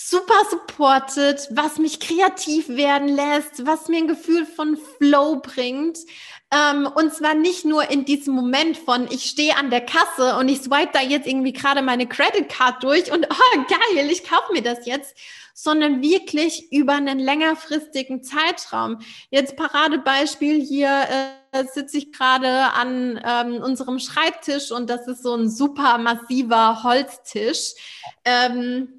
[0.08, 6.00] super supportet, was mich kreativ werden lässt, was mir ein Gefühl von Flow bringt,
[6.52, 10.50] ähm, und zwar nicht nur in diesem Moment von, ich stehe an der Kasse und
[10.50, 14.52] ich swipe da jetzt irgendwie gerade meine Credit Card durch und oh geil, ich kaufe
[14.54, 15.16] mir das jetzt,
[15.54, 19.00] sondern wirklich über einen längerfristigen Zeitraum.
[19.30, 21.06] Jetzt Paradebeispiel hier
[21.52, 26.82] äh, sitze ich gerade an ähm, unserem Schreibtisch und das ist so ein super massiver
[26.84, 27.74] Holztisch.
[28.26, 28.99] Ähm,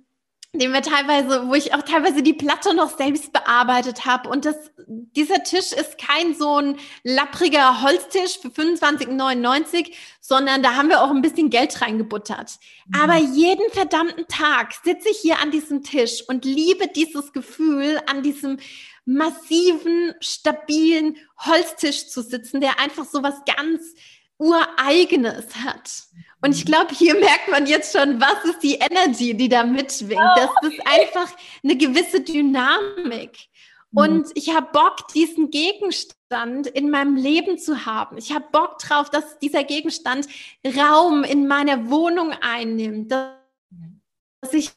[0.52, 4.28] den wir teilweise, wo ich auch teilweise die Platte noch selbst bearbeitet habe.
[4.28, 10.88] Und das, dieser Tisch ist kein so ein lappriger Holztisch für 25,99, sondern da haben
[10.88, 12.58] wir auch ein bisschen Geld reingebuttert.
[12.86, 13.00] Mhm.
[13.00, 18.24] Aber jeden verdammten Tag sitze ich hier an diesem Tisch und liebe dieses Gefühl, an
[18.24, 18.58] diesem
[19.04, 23.94] massiven, stabilen Holztisch zu sitzen, der einfach so was ganz
[24.38, 26.04] Ureigenes hat.
[26.42, 30.20] Und ich glaube, hier merkt man jetzt schon, was ist die Energy, die da mitschwingt.
[30.20, 33.48] Oh, das ist einfach eine gewisse Dynamik.
[33.92, 34.32] Und mhm.
[34.34, 38.16] ich habe Bock, diesen Gegenstand in meinem Leben zu haben.
[38.18, 40.28] Ich habe Bock drauf, dass dieser Gegenstand
[40.64, 44.70] Raum in meiner Wohnung einnimmt, dass ich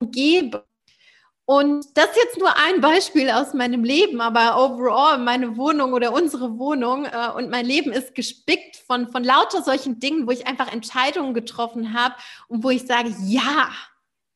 [0.00, 0.64] gebe.
[1.48, 6.12] Und das ist jetzt nur ein Beispiel aus meinem Leben, aber overall meine Wohnung oder
[6.12, 10.48] unsere Wohnung äh, und mein Leben ist gespickt von, von lauter solchen Dingen, wo ich
[10.48, 12.16] einfach Entscheidungen getroffen habe
[12.48, 13.70] und wo ich sage, ja,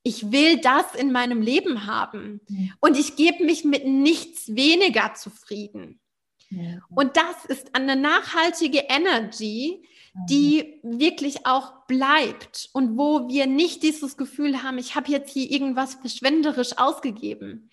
[0.05, 2.41] ich will das in meinem Leben haben.
[2.81, 6.01] Und ich gebe mich mit nichts weniger zufrieden.
[6.49, 6.79] Ja.
[6.95, 14.17] Und das ist eine nachhaltige Energy, die wirklich auch bleibt und wo wir nicht dieses
[14.17, 17.71] Gefühl haben, ich habe jetzt hier irgendwas verschwenderisch ausgegeben.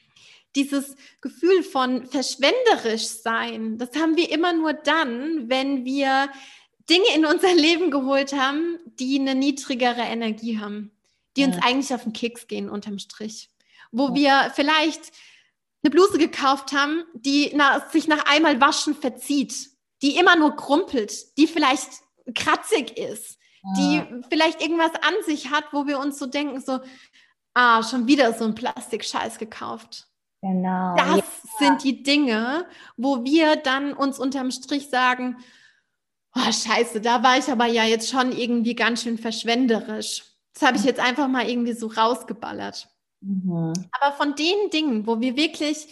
[0.55, 6.29] Dieses Gefühl von verschwenderisch sein, das haben wir immer nur dann, wenn wir
[6.89, 10.91] Dinge in unser Leben geholt haben, die eine niedrigere Energie haben,
[11.35, 11.47] die ja.
[11.47, 13.49] uns eigentlich auf den Keks gehen unterm Strich.
[13.91, 14.15] Wo ja.
[14.15, 15.11] wir vielleicht
[15.83, 19.55] eine Bluse gekauft haben, die nach, sich nach einmal waschen verzieht,
[20.01, 21.89] die immer nur krumpelt, die vielleicht
[22.35, 23.37] kratzig ist,
[23.77, 26.79] die vielleicht irgendwas an sich hat, wo wir uns so denken, so,
[27.53, 30.07] ah, schon wieder so ein Plastikscheiß gekauft.
[30.41, 30.95] Genau.
[30.95, 31.23] Das ja.
[31.59, 35.37] sind die Dinge, wo wir dann uns unterm Strich sagen,
[36.35, 40.23] oh, scheiße, da war ich aber ja jetzt schon irgendwie ganz schön verschwenderisch.
[40.53, 42.87] Das habe ich jetzt einfach mal irgendwie so rausgeballert.
[43.21, 43.73] Mhm.
[43.91, 45.87] Aber von den Dingen, wo wir wirklich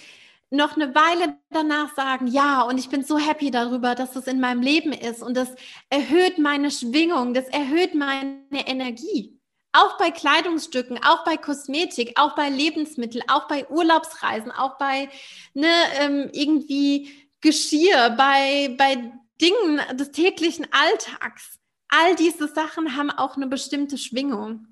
[0.56, 4.40] noch eine Weile danach sagen, ja, und ich bin so happy darüber, dass es in
[4.40, 5.50] meinem Leben ist und das
[5.90, 9.40] erhöht meine Schwingung, das erhöht meine Energie.
[9.74, 15.10] Auch bei Kleidungsstücken, auch bei Kosmetik, auch bei Lebensmitteln, auch bei Urlaubsreisen, auch bei
[15.54, 15.68] ne,
[16.00, 21.60] ähm, irgendwie Geschirr, bei, bei Dingen des täglichen Alltags.
[21.90, 24.68] All diese Sachen haben auch eine bestimmte Schwingung.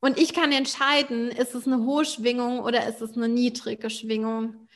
[0.00, 4.68] Und ich kann entscheiden, ist es eine hohe Schwingung oder ist es eine niedrige Schwingung.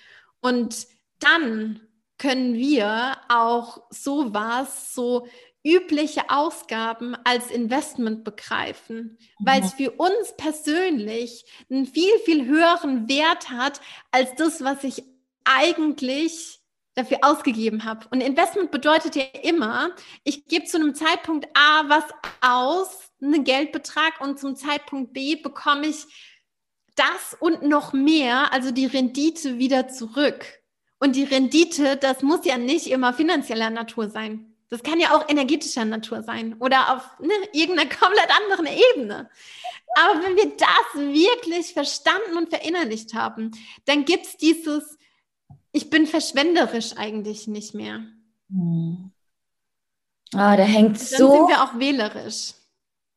[0.46, 0.86] Und
[1.18, 1.80] dann
[2.18, 5.26] können wir auch sowas, so
[5.64, 9.44] übliche Ausgaben als Investment begreifen, mhm.
[9.44, 13.80] weil es für uns persönlich einen viel, viel höheren Wert hat
[14.12, 15.02] als das, was ich
[15.42, 16.60] eigentlich
[16.94, 18.06] dafür ausgegeben habe.
[18.12, 19.90] Und Investment bedeutet ja immer,
[20.22, 22.04] ich gebe zu einem Zeitpunkt A was
[22.40, 26.06] aus, einen Geldbetrag, und zum Zeitpunkt B bekomme ich
[26.96, 30.44] das und noch mehr, also die Rendite wieder zurück.
[30.98, 34.56] Und die Rendite, das muss ja nicht immer finanzieller Natur sein.
[34.68, 39.30] Das kann ja auch energetischer Natur sein oder auf ne, irgendeiner komplett anderen Ebene.
[39.94, 43.52] Aber wenn wir das wirklich verstanden und verinnerlicht haben,
[43.84, 44.98] dann gibt es dieses,
[45.72, 48.02] ich bin verschwenderisch eigentlich nicht mehr.
[48.50, 49.12] Hm.
[50.32, 51.28] Ah, da hängt dann so.
[51.28, 52.54] Dann sind wir auch wählerisch.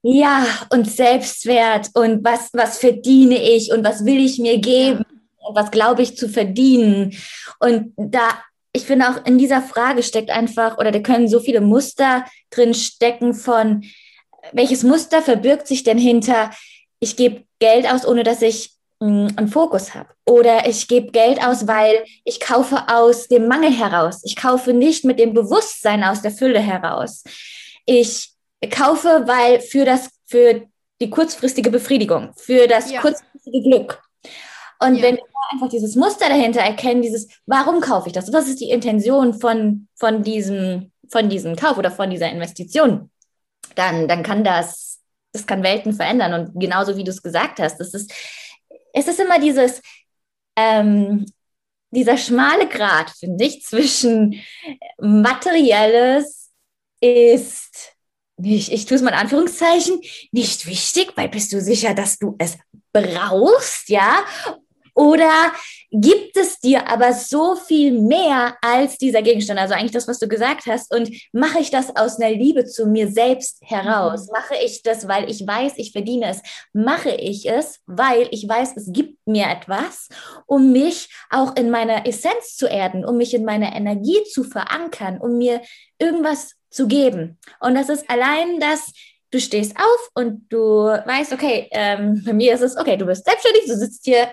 [0.01, 5.47] Ja, und Selbstwert und was, was verdiene ich und was will ich mir geben ja.
[5.47, 7.17] und was glaube ich zu verdienen.
[7.59, 11.59] Und da, ich finde auch in dieser Frage steckt einfach, oder da können so viele
[11.59, 13.83] Muster drin stecken von,
[14.53, 16.51] welches Muster verbirgt sich denn hinter,
[17.01, 20.09] ich gebe Geld aus, ohne dass ich mh, hm, einen Fokus habe.
[20.25, 24.21] Oder ich gebe Geld aus, weil ich kaufe aus dem Mangel heraus.
[24.23, 27.23] Ich kaufe nicht mit dem Bewusstsein aus der Fülle heraus.
[27.85, 28.31] Ich
[28.67, 30.67] kaufe, weil für das, für
[31.01, 33.01] die kurzfristige Befriedigung, für das ja.
[33.01, 34.01] kurzfristige Glück.
[34.81, 35.03] Und ja.
[35.03, 38.31] wenn wir einfach dieses Muster dahinter erkennen, dieses, warum kaufe ich das?
[38.33, 43.09] Was ist die Intention von, von diesem, von diesem Kauf oder von dieser Investition?
[43.75, 44.99] Dann, dann kann das,
[45.31, 46.33] das kann Welten verändern.
[46.33, 48.13] Und genauso wie du es gesagt hast, das ist,
[48.93, 49.81] es ist immer dieses,
[50.55, 51.25] ähm,
[51.91, 54.41] dieser schmale Grat, finde ich, zwischen
[54.99, 56.51] materielles
[57.01, 57.93] ist
[58.39, 62.35] nicht, ich tue es mal in Anführungszeichen, nicht wichtig, weil bist du sicher, dass du
[62.37, 62.57] es
[62.91, 64.23] brauchst, ja?
[64.99, 65.53] Oder
[65.91, 69.57] gibt es dir aber so viel mehr als dieser Gegenstand?
[69.57, 70.93] Also eigentlich das, was du gesagt hast.
[70.93, 74.27] Und mache ich das aus einer Liebe zu mir selbst heraus?
[74.27, 74.33] Mhm.
[74.33, 76.41] Mache ich das, weil ich weiß, ich verdiene es?
[76.73, 80.09] Mache ich es, weil ich weiß, es gibt mir etwas,
[80.45, 85.17] um mich auch in meiner Essenz zu erden, um mich in meiner Energie zu verankern,
[85.17, 85.61] um mir
[85.97, 87.37] irgendwas zu geben.
[87.59, 88.91] Und das ist allein das
[89.31, 93.25] du stehst auf und du weißt, okay, ähm, bei mir ist es, okay, du bist
[93.25, 94.23] selbstständig, du sitzt hier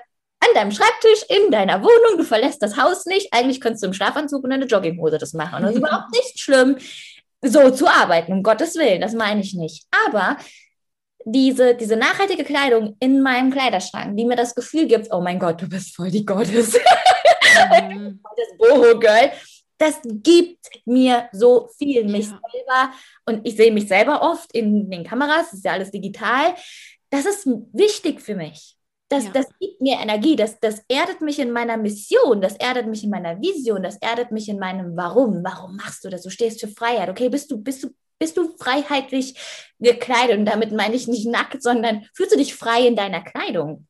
[0.41, 3.32] an deinem Schreibtisch in deiner Wohnung, du verlässt das Haus nicht.
[3.32, 5.57] Eigentlich könntest du im Schlafanzug und eine Jogginghose das machen.
[5.57, 6.76] Und das ist überhaupt nicht schlimm,
[7.43, 9.87] so zu arbeiten, um Gottes Willen, das meine ich nicht.
[10.07, 10.37] Aber
[11.24, 15.61] diese, diese nachhaltige Kleidung in meinem Kleiderschrank, die mir das Gefühl gibt, oh mein Gott,
[15.61, 16.78] du bist voll die Gottes.
[17.57, 18.20] Mhm.
[18.37, 19.32] das Boho-Girl.
[19.79, 22.41] Das gibt mir so viel, mich ja.
[22.53, 22.93] selber.
[23.27, 26.55] Und ich sehe mich selber oft in den Kameras, das ist ja alles digital.
[27.11, 28.77] Das ist wichtig für mich.
[29.09, 29.31] Das, ja.
[29.31, 33.11] das gibt mir Energie, das, das erdet mich in meiner Mission, das erdet mich in
[33.11, 35.45] meiner Vision, das erdet mich in meinem Warum.
[35.45, 36.22] Warum machst du das?
[36.22, 37.09] Du stehst für Freiheit.
[37.09, 39.39] Okay, bist du, bist du, bist du freiheitlich
[39.79, 40.39] gekleidet?
[40.39, 43.87] Und damit meine ich nicht nackt, sondern fühlst du dich frei in deiner Kleidung?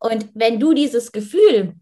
[0.00, 1.74] Und wenn du dieses Gefühl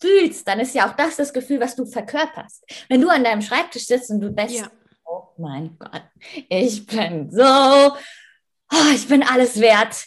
[0.00, 2.64] fühlst, dann ist ja auch das das Gefühl, was du verkörperst.
[2.88, 4.70] Wenn du an deinem Schreibtisch sitzt und du denkst, ja.
[5.04, 6.02] oh mein Gott,
[6.48, 10.06] ich bin so, oh, ich bin alles wert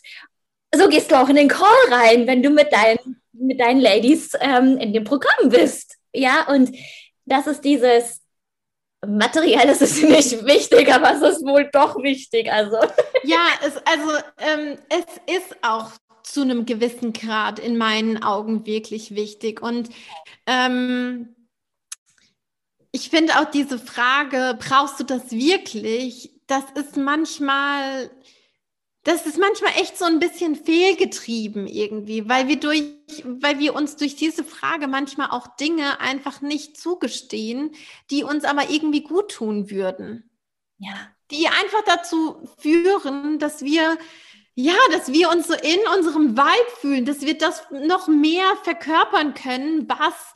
[0.76, 4.32] so gehst du auch in den Call rein, wenn du mit deinen, mit deinen Ladies
[4.40, 5.98] ähm, in dem Programm bist.
[6.14, 6.76] Ja, und
[7.26, 8.22] das ist dieses
[9.06, 12.52] Materiell ist nicht wichtig, aber es ist wohl doch wichtig.
[12.52, 12.78] Also.
[13.24, 15.92] Ja, es, also ähm, es ist auch
[16.34, 19.62] zu einem gewissen Grad in meinen Augen wirklich wichtig.
[19.62, 19.90] Und
[20.46, 21.36] ähm,
[22.92, 26.32] ich finde auch diese Frage, brauchst du das wirklich?
[26.48, 28.10] Das ist manchmal
[29.04, 32.84] das ist manchmal echt so ein bisschen fehlgetrieben irgendwie, weil wir durch,
[33.24, 37.72] weil wir uns durch diese Frage manchmal auch Dinge einfach nicht zugestehen,
[38.12, 40.30] die uns aber irgendwie gut tun würden.
[40.78, 40.94] Ja.
[41.32, 43.98] Die einfach dazu führen, dass wir,
[44.62, 49.34] ja, dass wir uns so in unserem Vibe fühlen, dass wir das noch mehr verkörpern
[49.34, 50.34] können, was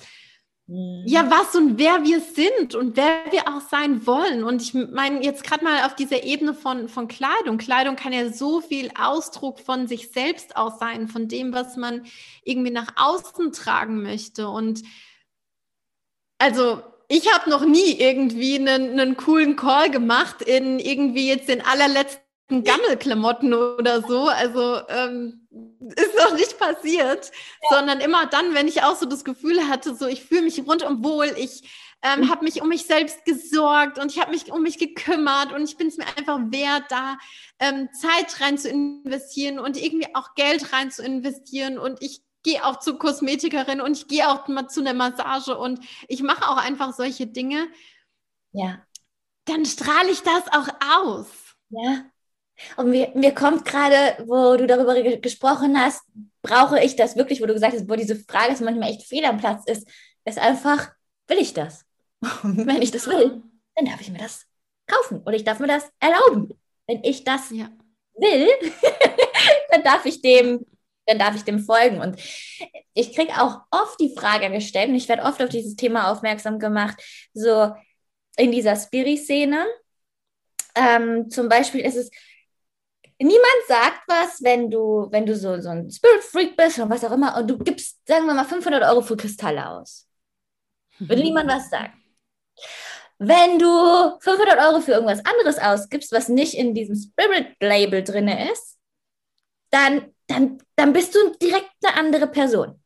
[0.66, 1.30] ja, mhm.
[1.30, 4.46] was und wer wir sind und wer wir auch sein wollen.
[4.46, 7.58] Und ich meine, jetzt gerade mal auf dieser Ebene von, von Kleidung.
[7.58, 12.06] Kleidung kann ja so viel Ausdruck von sich selbst aus sein, von dem, was man
[12.46, 14.48] irgendwie nach außen tragen möchte.
[14.48, 14.84] Und
[16.38, 21.60] also ich habe noch nie irgendwie einen, einen coolen Call gemacht in irgendwie jetzt den
[21.60, 22.24] allerletzten
[22.62, 24.28] Gammelklamotten oder so.
[24.28, 25.48] Also ähm,
[25.96, 27.32] ist noch nicht passiert,
[27.62, 27.78] ja.
[27.78, 31.04] sondern immer dann, wenn ich auch so das Gefühl hatte, so ich fühle mich rundum
[31.04, 31.64] wohl, ich
[32.04, 32.30] ähm, mhm.
[32.30, 35.78] habe mich um mich selbst gesorgt und ich habe mich um mich gekümmert und ich
[35.78, 37.18] bin es mir einfach wert, da
[37.60, 42.66] ähm, Zeit rein zu investieren und irgendwie auch Geld rein zu investieren und ich gehe
[42.66, 45.80] auch zur Kosmetikerin und ich gehe auch mal zu einer Massage und
[46.10, 47.68] ich mache auch einfach solche Dinge.
[48.52, 48.86] Ja.
[49.46, 50.68] Dann strahle ich das auch
[51.02, 51.28] aus.
[51.70, 52.06] Ja.
[52.78, 56.04] Und mir, mir kommt gerade, wo du darüber gesprochen hast,
[56.42, 59.26] brauche ich das wirklich, wo du gesagt hast, wo diese Frage ist manchmal echt fehl
[59.26, 59.88] am Platz ist,
[60.26, 60.92] ist einfach,
[61.28, 61.86] will ich das?
[62.44, 63.42] Und wenn ich das will,
[63.76, 64.46] dann darf ich mir das
[64.88, 66.50] kaufen oder ich darf mir das erlauben.
[66.88, 67.70] Wenn ich das ja.
[68.16, 68.48] will,
[69.72, 70.66] dann darf ich dem,
[71.06, 72.00] dann darf ich dem folgen.
[72.00, 72.20] Und
[72.94, 76.60] ich kriege auch oft die Frage gestellt, und ich werde oft auf dieses Thema aufmerksam
[76.60, 77.02] gemacht,
[77.34, 77.74] so
[78.38, 79.66] in dieser Spiri-Szene.
[80.76, 82.10] Ähm, zum Beispiel ist es,
[83.24, 87.04] niemand sagt was, wenn du, wenn du so, so ein Spirit Freak bist und was
[87.04, 90.08] auch immer und du gibst, sagen wir mal, 500 Euro für Kristalle aus.
[91.00, 91.94] Würde niemand was sagen.
[93.20, 98.78] Wenn du 500 Euro für irgendwas anderes ausgibst, was nicht in diesem Spirit-Label drin ist,
[99.70, 102.82] dann, dann, dann bist du direkt eine andere Person.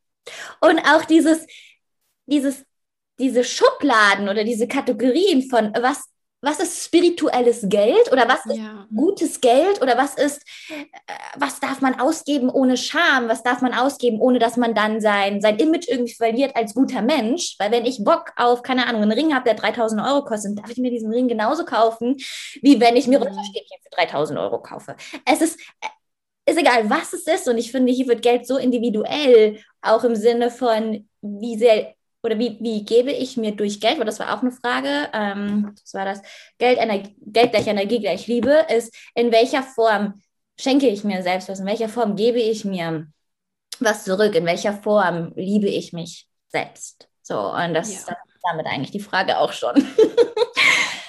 [0.60, 1.46] Und auch dieses,
[2.26, 2.64] dieses,
[3.18, 6.04] diese Schubladen oder diese Kategorien von was
[6.40, 8.86] was ist spirituelles Geld oder was ist ja.
[8.94, 10.84] gutes Geld oder was ist, äh,
[11.36, 15.40] was darf man ausgeben ohne Scham, was darf man ausgeben, ohne dass man dann sein,
[15.40, 19.12] sein Image irgendwie verliert als guter Mensch, weil wenn ich Bock auf, keine Ahnung, einen
[19.12, 22.16] Ring habe, der 3000 Euro kostet, darf ich mir diesen Ring genauso kaufen,
[22.62, 23.26] wie wenn ich mir mhm.
[23.26, 24.94] Runterstäbchen für 3000 Euro kaufe.
[25.24, 28.58] Es ist, äh, ist egal, was es ist und ich finde, hier wird Geld so
[28.58, 31.94] individuell, auch im Sinne von, wie sehr
[32.28, 35.74] oder wie, wie gebe ich mir durch Geld, weil das war auch eine Frage, ähm,
[35.80, 36.20] das war das,
[36.58, 40.20] Geld, Energie, Geld gleich Energie gleich Liebe, ist, in welcher Form
[40.60, 43.06] schenke ich mir selbst was, in welcher Form gebe ich mir
[43.80, 47.08] was zurück, in welcher Form liebe ich mich selbst.
[47.22, 47.98] So, und das, ja.
[47.98, 48.12] ist
[48.42, 49.74] damit eigentlich die Frage auch schon.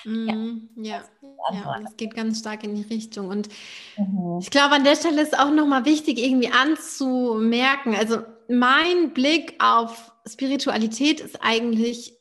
[0.06, 1.04] Mhm, ja.
[1.52, 1.80] ja.
[1.84, 3.28] das geht ganz stark in die Richtung.
[3.28, 3.50] Und
[3.98, 4.40] mhm.
[4.42, 7.96] ich glaube, an der Stelle ist auch nochmal wichtig, irgendwie anzumerken.
[7.96, 12.14] Also mein Blick auf Spiritualität ist eigentlich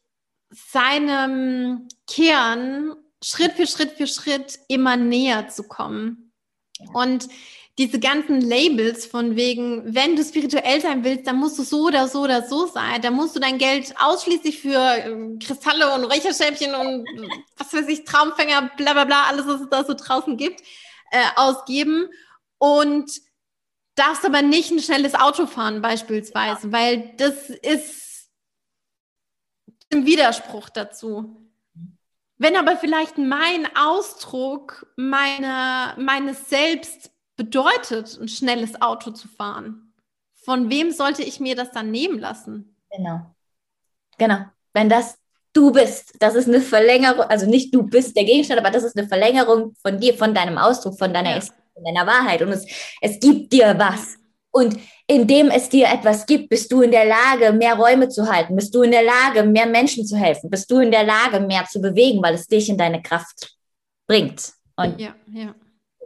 [0.51, 6.33] seinem Kern Schritt für Schritt für Schritt immer näher zu kommen.
[6.93, 7.29] Und
[7.79, 12.09] diese ganzen Labels von wegen, wenn du spirituell sein willst, dann musst du so oder
[12.09, 13.01] so oder so sein.
[13.03, 17.09] Dann musst du dein Geld ausschließlich für ähm, Kristalle und Räucherstäbchen und
[17.57, 20.61] was weiß ich, Traumfänger, bla bla bla, alles, was es da so draußen gibt,
[21.11, 22.09] äh, ausgeben
[22.59, 23.11] und
[23.99, 28.31] darfst aber nicht ein schnelles Auto fahren beispielsweise, weil das ist
[29.91, 31.37] im Widerspruch dazu.
[32.37, 39.93] Wenn aber vielleicht mein Ausdruck meiner, meines Selbst bedeutet, ein schnelles Auto zu fahren,
[40.35, 42.77] von wem sollte ich mir das dann nehmen lassen?
[42.91, 43.35] Genau.
[44.19, 44.45] Genau.
[44.73, 45.19] Wenn das
[45.53, 48.97] du bist, das ist eine Verlängerung, also nicht du bist der Gegenstand, aber das ist
[48.97, 51.43] eine Verlängerung von dir, von deinem Ausdruck, von deiner, ja.
[51.79, 52.43] Von deiner Wahrheit.
[52.43, 52.67] Und es,
[53.01, 54.17] es gibt dir was.
[54.51, 58.57] Und indem es dir etwas gibt, bist du in der Lage, mehr Räume zu halten,
[58.57, 61.65] bist du in der Lage, mehr Menschen zu helfen, bist du in der Lage, mehr
[61.65, 63.57] zu bewegen, weil es dich in deine Kraft
[64.07, 64.53] bringt.
[64.77, 65.55] Und ja, ja.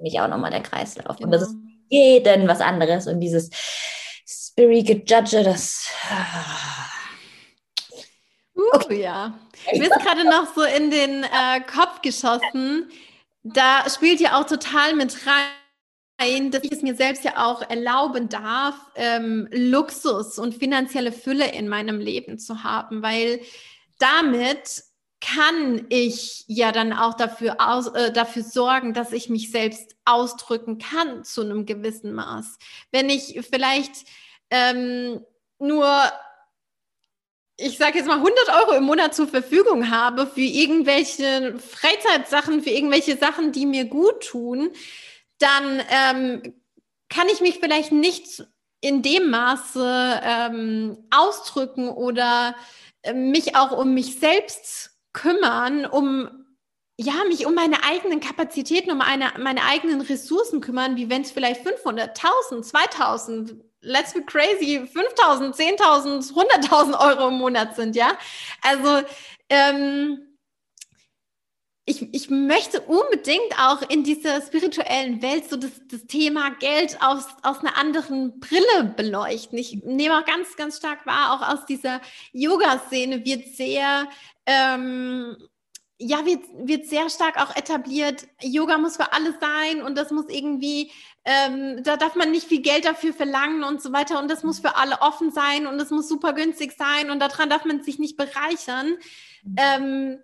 [0.01, 1.17] mich auch nochmal der Kreislauf.
[1.17, 1.27] Genau.
[1.27, 1.57] Und das ist
[1.89, 3.07] jeden was anderes.
[3.07, 3.51] Und dieses
[4.27, 5.89] Spirit Judge, das.
[8.55, 9.39] Uh, ja.
[9.73, 12.91] Mir ist gerade noch so in den äh, Kopf geschossen.
[13.43, 15.62] Da spielt ja auch total mit rein
[16.51, 21.69] dass ich es mir selbst ja auch erlauben darf, ähm, Luxus und finanzielle Fülle in
[21.69, 23.41] meinem Leben zu haben, weil
[23.99, 24.85] damit
[25.21, 30.79] kann ich ja dann auch dafür, aus, äh, dafür sorgen, dass ich mich selbst ausdrücken
[30.79, 32.59] kann zu einem gewissen Maß.
[32.91, 33.93] Wenn ich vielleicht
[34.51, 35.25] ähm,
[35.59, 35.87] nur
[37.57, 42.71] ich sage jetzt mal 100 Euro im Monat zur Verfügung habe für irgendwelche Freizeitsachen, für
[42.71, 44.71] irgendwelche Sachen, die mir gut tun,
[45.43, 46.55] dann ähm,
[47.09, 48.45] kann ich mich vielleicht nicht
[48.81, 52.55] in dem Maße ähm, ausdrücken oder
[53.03, 56.43] äh, mich auch um mich selbst kümmern, um
[56.99, 61.33] ja, mich um meine eigenen Kapazitäten, um eine, meine eigenen Ressourcen kümmern, wie wenn es
[61.33, 68.17] vielleicht 500, 1000, 2000, let's be crazy, 5000, 10.000, 100.000 Euro im Monat sind, ja.
[68.63, 69.07] Also,
[69.49, 70.32] ähm,
[71.85, 77.27] ich, ich möchte unbedingt auch in dieser spirituellen Welt so das, das Thema Geld aus,
[77.43, 79.59] aus einer anderen Brille beleuchten.
[79.59, 82.01] Ich nehme auch ganz, ganz stark wahr, auch aus dieser
[82.33, 84.09] Yoga-Szene wird sehr,
[84.47, 85.37] ähm,
[85.99, 90.27] ja, wird, wird sehr stark auch etabliert, Yoga muss für alle sein und das muss
[90.29, 90.93] irgendwie,
[91.25, 94.61] ähm, da darf man nicht viel Geld dafür verlangen und so weiter und das muss
[94.61, 97.99] für alle offen sein und das muss super günstig sein und daran darf man sich
[97.99, 98.99] nicht bereichern.
[99.43, 99.57] Mhm.
[99.57, 100.19] Ähm,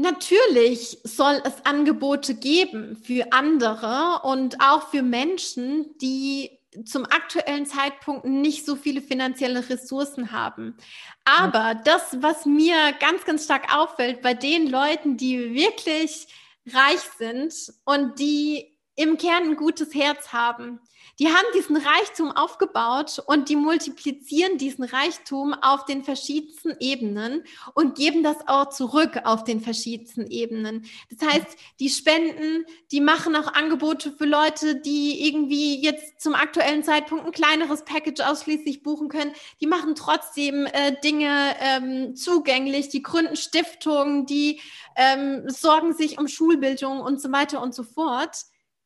[0.00, 8.24] Natürlich soll es Angebote geben für andere und auch für Menschen, die zum aktuellen Zeitpunkt
[8.24, 10.74] nicht so viele finanzielle Ressourcen haben.
[11.26, 16.28] Aber das, was mir ganz, ganz stark auffällt bei den Leuten, die wirklich
[16.72, 17.52] reich sind
[17.84, 20.80] und die im Kern ein gutes Herz haben,
[21.18, 27.44] die haben diesen Reichtum aufgebaut und die multiplizieren diesen Reichtum auf den verschiedensten Ebenen
[27.74, 30.86] und geben das auch zurück auf den verschiedensten Ebenen.
[31.10, 31.46] Das heißt,
[31.78, 37.32] die spenden, die machen auch Angebote für Leute, die irgendwie jetzt zum aktuellen Zeitpunkt ein
[37.32, 39.32] kleineres Package ausschließlich buchen können.
[39.60, 44.60] Die machen trotzdem äh, Dinge ähm, zugänglich, die gründen Stiftungen, die
[44.96, 48.36] ähm, sorgen sich um Schulbildung und so weiter und so fort.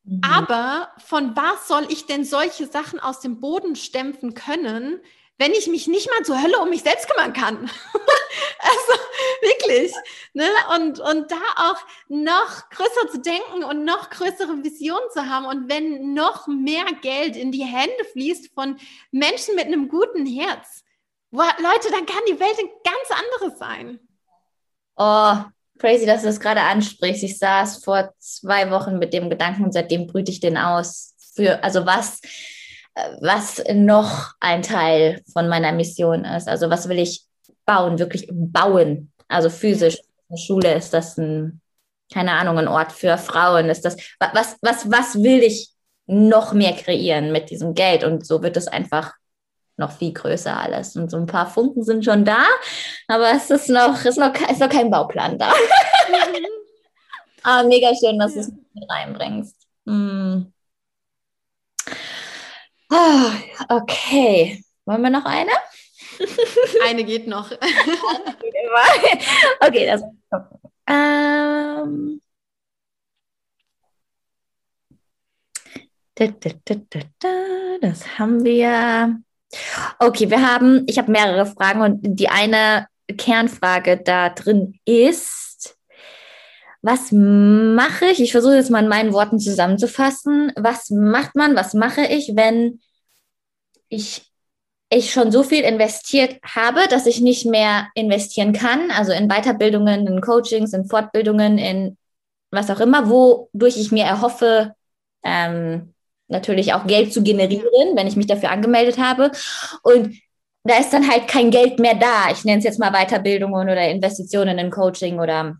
[0.05, 0.21] Mhm.
[0.23, 5.01] Aber von was soll ich denn solche Sachen aus dem Boden stempfen können,
[5.37, 7.57] wenn ich mich nicht mal zur Hölle um mich selbst kümmern kann?
[8.59, 9.01] also
[9.41, 9.93] wirklich.
[10.33, 10.47] Ne?
[10.75, 15.45] Und, und da auch noch größer zu denken und noch größere Visionen zu haben.
[15.45, 18.77] Und wenn noch mehr Geld in die Hände fließt von
[19.11, 20.83] Menschen mit einem guten Herz,
[21.31, 23.99] Leute, dann kann die Welt ein ganz anderes sein.
[24.97, 25.35] Oh,
[25.79, 27.23] crazy, dass du das gerade ansprichst.
[27.23, 31.13] Ich saß vor zwei Wochen mit dem Gedanken und seitdem brüte ich den aus.
[31.35, 32.21] Für, also was,
[33.19, 36.47] was noch ein Teil von meiner Mission ist.
[36.47, 37.25] Also was will ich
[37.65, 39.11] bauen, wirklich bauen.
[39.27, 39.97] Also physisch.
[40.29, 41.61] Eine Schule ist das ein,
[42.13, 43.69] keine Ahnung, ein Ort für Frauen.
[43.69, 45.71] Ist das, was, was, was will ich
[46.07, 48.03] noch mehr kreieren mit diesem Geld?
[48.03, 49.13] Und so wird es einfach
[49.77, 50.95] noch viel größer alles.
[50.95, 52.45] Und so ein paar Funken sind schon da,
[53.07, 55.47] aber es ist noch, ist noch, ist noch kein Bauplan da.
[55.47, 55.57] aber
[57.43, 59.55] ah, mega schön, dass du es mit reinbringst.
[59.85, 60.51] Hm.
[62.89, 63.31] Ah,
[63.69, 64.63] okay.
[64.85, 65.51] Wollen wir noch eine?
[66.85, 67.51] Eine geht noch.
[69.59, 70.01] okay, das.
[70.87, 72.21] Ähm.
[77.81, 79.21] Das haben wir.
[79.99, 82.87] Okay, wir haben, ich habe mehrere Fragen und die eine
[83.17, 85.77] Kernfrage da drin ist,
[86.85, 88.21] was mache ich?
[88.21, 90.51] Ich versuche jetzt mal in meinen Worten zusammenzufassen.
[90.55, 92.79] Was macht man, was mache ich, wenn
[93.89, 94.31] ich,
[94.91, 98.91] ich schon so viel investiert habe, dass ich nicht mehr investieren kann?
[98.91, 101.97] Also in Weiterbildungen, in Coachings, in Fortbildungen, in
[102.51, 104.75] was auch immer, wodurch ich mir erhoffe,
[105.23, 105.94] ähm,
[106.27, 109.31] natürlich auch Geld zu generieren, wenn ich mich dafür angemeldet habe.
[109.83, 110.15] Und
[110.63, 112.31] da ist dann halt kein Geld mehr da.
[112.31, 115.57] Ich nenne es jetzt mal Weiterbildungen oder Investitionen in Coaching oder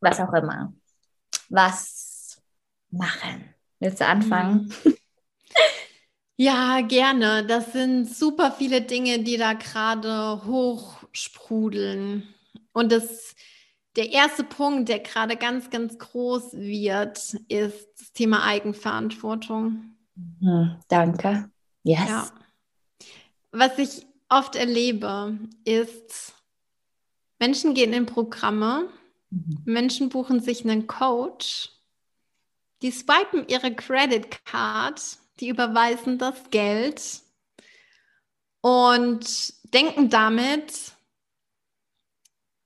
[0.00, 0.72] was auch immer.
[1.48, 2.42] Was
[2.90, 3.54] machen?
[3.80, 4.72] Willst du anfangen?
[4.84, 4.94] Mhm.
[6.36, 7.46] Ja, gerne.
[7.46, 12.26] Das sind super viele Dinge, die da gerade hochsprudeln.
[12.72, 13.36] Und das,
[13.94, 19.96] der erste Punkt, der gerade ganz, ganz groß wird, ist Thema Eigenverantwortung.
[20.14, 21.50] Mhm, danke.
[21.82, 22.08] Yes.
[22.08, 22.30] Ja.
[23.52, 26.34] Was ich oft erlebe, ist,
[27.38, 28.88] Menschen gehen in Programme,
[29.30, 29.60] mhm.
[29.64, 31.70] Menschen buchen sich einen Coach,
[32.82, 35.00] die swipen ihre Credit Card
[35.40, 37.20] die überweisen das Geld
[38.60, 39.24] und
[39.74, 40.92] denken damit,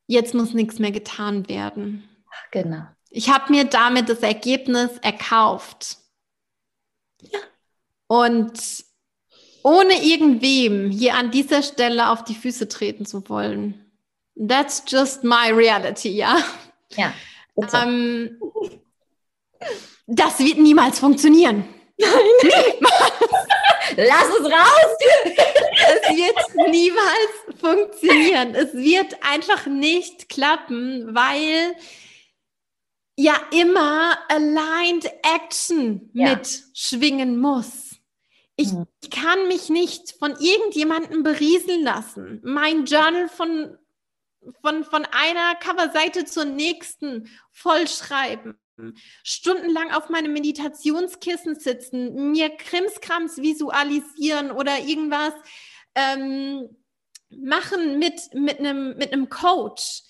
[0.06, 2.08] jetzt muss nichts mehr getan werden.
[2.50, 2.86] Genau.
[3.10, 5.96] Ich habe mir damit das Ergebnis erkauft.
[7.22, 7.38] Ja.
[8.06, 8.84] Und
[9.62, 13.84] ohne irgendwem hier an dieser Stelle auf die Füße treten zu wollen.
[14.36, 16.42] That's just my reality, ja.
[16.96, 17.12] Ja.
[17.74, 18.40] Ähm,
[20.06, 21.64] das wird niemals funktionieren.
[21.98, 22.10] Nein.
[23.96, 24.96] Lass es raus!
[25.24, 28.54] es wird niemals funktionieren.
[28.54, 31.74] Es wird einfach nicht klappen, weil
[33.18, 36.36] ja immer aligned action ja.
[36.36, 37.96] mitschwingen muss.
[38.54, 38.86] Ich, mhm.
[39.10, 42.40] kann mich nicht von irgendjemandem berieseln lassen.
[42.44, 43.76] Mein Journal von,
[44.62, 48.56] von, von einer Coverseite zur nächsten vollschreiben
[49.24, 55.32] stundenlang auf meinem Meditationskissen sitzen, mir Krimskrams visualisieren oder irgendwas
[55.96, 56.68] ähm,
[57.30, 60.02] machen mit, mit, einem, mit einem Coach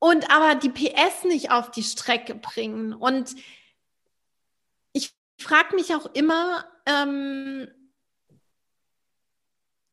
[0.00, 2.92] und aber die PS nicht auf die Strecke bringen.
[2.92, 3.36] Und
[4.92, 7.68] ich frage mich auch immer, ähm,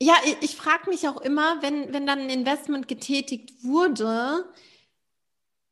[0.02, 4.52] ja, ich, ich frage mich auch immer, wenn, wenn dann ein Investment getätigt wurde,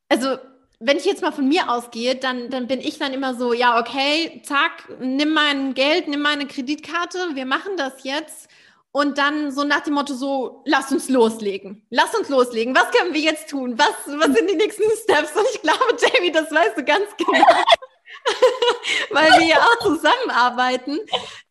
[0.08, 0.38] also
[0.78, 3.80] wenn ich jetzt mal von mir ausgehe, dann, dann bin ich dann immer so, ja,
[3.80, 8.48] okay, zack, nimm mein Geld, nimm meine Kreditkarte, wir machen das jetzt.
[8.96, 11.86] Und dann so nach dem Motto so, lass uns loslegen.
[11.90, 12.74] Lass uns loslegen.
[12.74, 13.78] Was können wir jetzt tun?
[13.78, 15.36] Was, was sind die nächsten Steps?
[15.36, 17.44] Und ich glaube, Jamie, das weißt du ganz genau.
[19.10, 20.98] Weil wir ja auch zusammenarbeiten.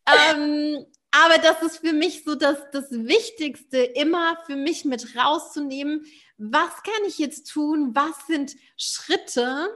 [0.08, 6.04] Ähm, aber das ist für mich so das, das Wichtigste, immer für mich mit rauszunehmen,
[6.40, 9.70] was kann ich jetzt tun, was sind Schritte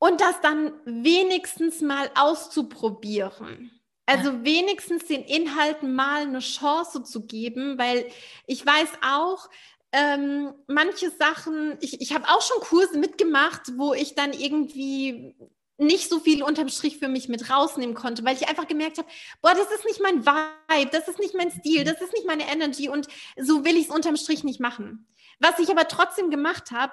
[0.00, 3.79] und das dann wenigstens mal auszuprobieren.
[4.10, 8.10] Also wenigstens den Inhalten mal eine Chance zu geben, weil
[8.48, 9.48] ich weiß auch,
[9.92, 15.36] ähm, manche Sachen, ich, ich habe auch schon Kurse mitgemacht, wo ich dann irgendwie
[15.78, 19.08] nicht so viel unterm Strich für mich mit rausnehmen konnte, weil ich einfach gemerkt habe,
[19.42, 22.50] boah, das ist nicht mein Vibe, das ist nicht mein Stil, das ist nicht meine
[22.50, 23.06] Energy und
[23.36, 25.06] so will ich es unterm Strich nicht machen.
[25.38, 26.92] Was ich aber trotzdem gemacht habe,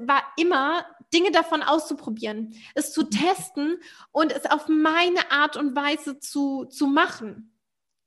[0.00, 3.78] war immer, Dinge davon auszuprobieren, es zu testen
[4.12, 7.52] und es auf meine Art und Weise zu, zu machen.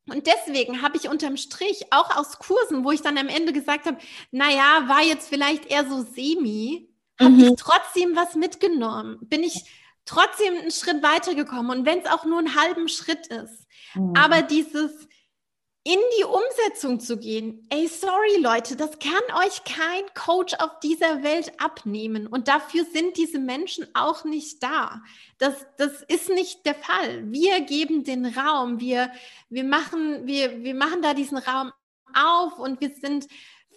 [0.08, 3.86] Und deswegen habe ich unterm Strich auch aus Kursen, wo ich dann am Ende gesagt
[3.86, 3.98] habe,
[4.32, 7.44] naja, war jetzt vielleicht eher so semi, habe mhm.
[7.44, 9.18] ich trotzdem was mitgenommen.
[9.22, 9.66] Bin ich
[10.06, 13.66] trotzdem einen Schritt weitergekommen und wenn es auch nur einen halben Schritt ist.
[13.96, 14.14] Mhm.
[14.16, 15.08] Aber dieses
[15.88, 17.68] in die Umsetzung zu gehen.
[17.70, 22.26] Ey, sorry Leute, das kann euch kein Coach auf dieser Welt abnehmen.
[22.26, 25.04] Und dafür sind diese Menschen auch nicht da.
[25.38, 27.32] Das, das ist nicht der Fall.
[27.32, 28.80] Wir geben den Raum.
[28.80, 29.12] Wir,
[29.50, 31.72] wir, machen, wir, wir machen da diesen Raum
[32.16, 33.28] auf und wir sind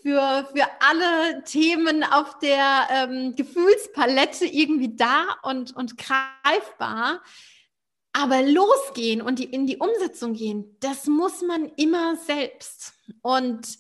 [0.00, 7.20] für, für alle Themen auf der ähm, Gefühlspalette irgendwie da und, und greifbar.
[8.12, 12.94] Aber losgehen und die, in die Umsetzung gehen, das muss man immer selbst.
[13.22, 13.78] Und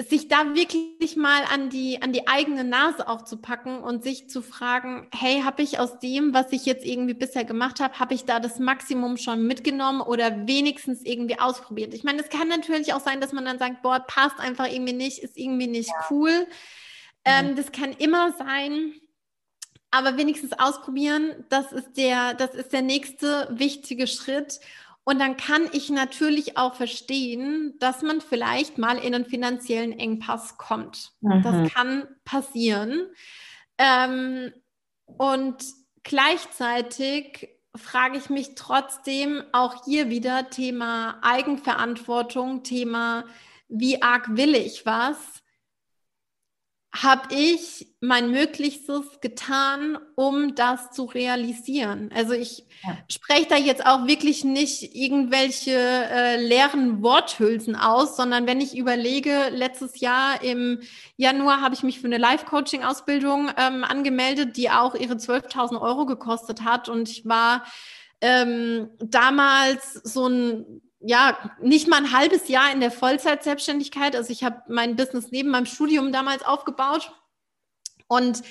[0.00, 4.30] sich da wirklich mal an die, an die eigene Nase auch zu packen und sich
[4.30, 8.14] zu fragen, hey, habe ich aus dem, was ich jetzt irgendwie bisher gemacht habe, habe
[8.14, 11.94] ich da das Maximum schon mitgenommen oder wenigstens irgendwie ausprobiert?
[11.94, 14.92] Ich meine, es kann natürlich auch sein, dass man dann sagt, boah, passt einfach irgendwie
[14.92, 16.06] nicht, ist irgendwie nicht ja.
[16.10, 16.46] cool.
[17.24, 18.94] Ähm, das kann immer sein
[19.90, 24.60] aber wenigstens ausprobieren, das ist der, das ist der nächste wichtige Schritt.
[25.04, 30.58] Und dann kann ich natürlich auch verstehen, dass man vielleicht mal in einen finanziellen Engpass
[30.58, 31.12] kommt.
[31.22, 31.42] Mhm.
[31.42, 33.06] Das kann passieren.
[33.78, 34.52] Ähm,
[35.06, 35.64] und
[36.02, 43.24] gleichzeitig frage ich mich trotzdem auch hier wieder Thema Eigenverantwortung, Thema,
[43.68, 45.16] wie arg will ich was?
[46.94, 52.10] Habe ich mein Möglichstes getan, um das zu realisieren.
[52.14, 52.96] Also ich ja.
[53.10, 59.50] spreche da jetzt auch wirklich nicht irgendwelche äh, leeren Worthülsen aus, sondern wenn ich überlege,
[59.50, 60.80] letztes Jahr im
[61.16, 66.64] Januar habe ich mich für eine Life-Coaching-Ausbildung ähm, angemeldet, die auch ihre 12.000 Euro gekostet
[66.64, 67.64] hat und ich war
[68.20, 74.16] ähm, damals so ein ja, nicht mal ein halbes Jahr in der Vollzeit-Selbstständigkeit.
[74.16, 77.12] Also ich habe mein Business neben meinem Studium damals aufgebaut.
[78.08, 78.42] Und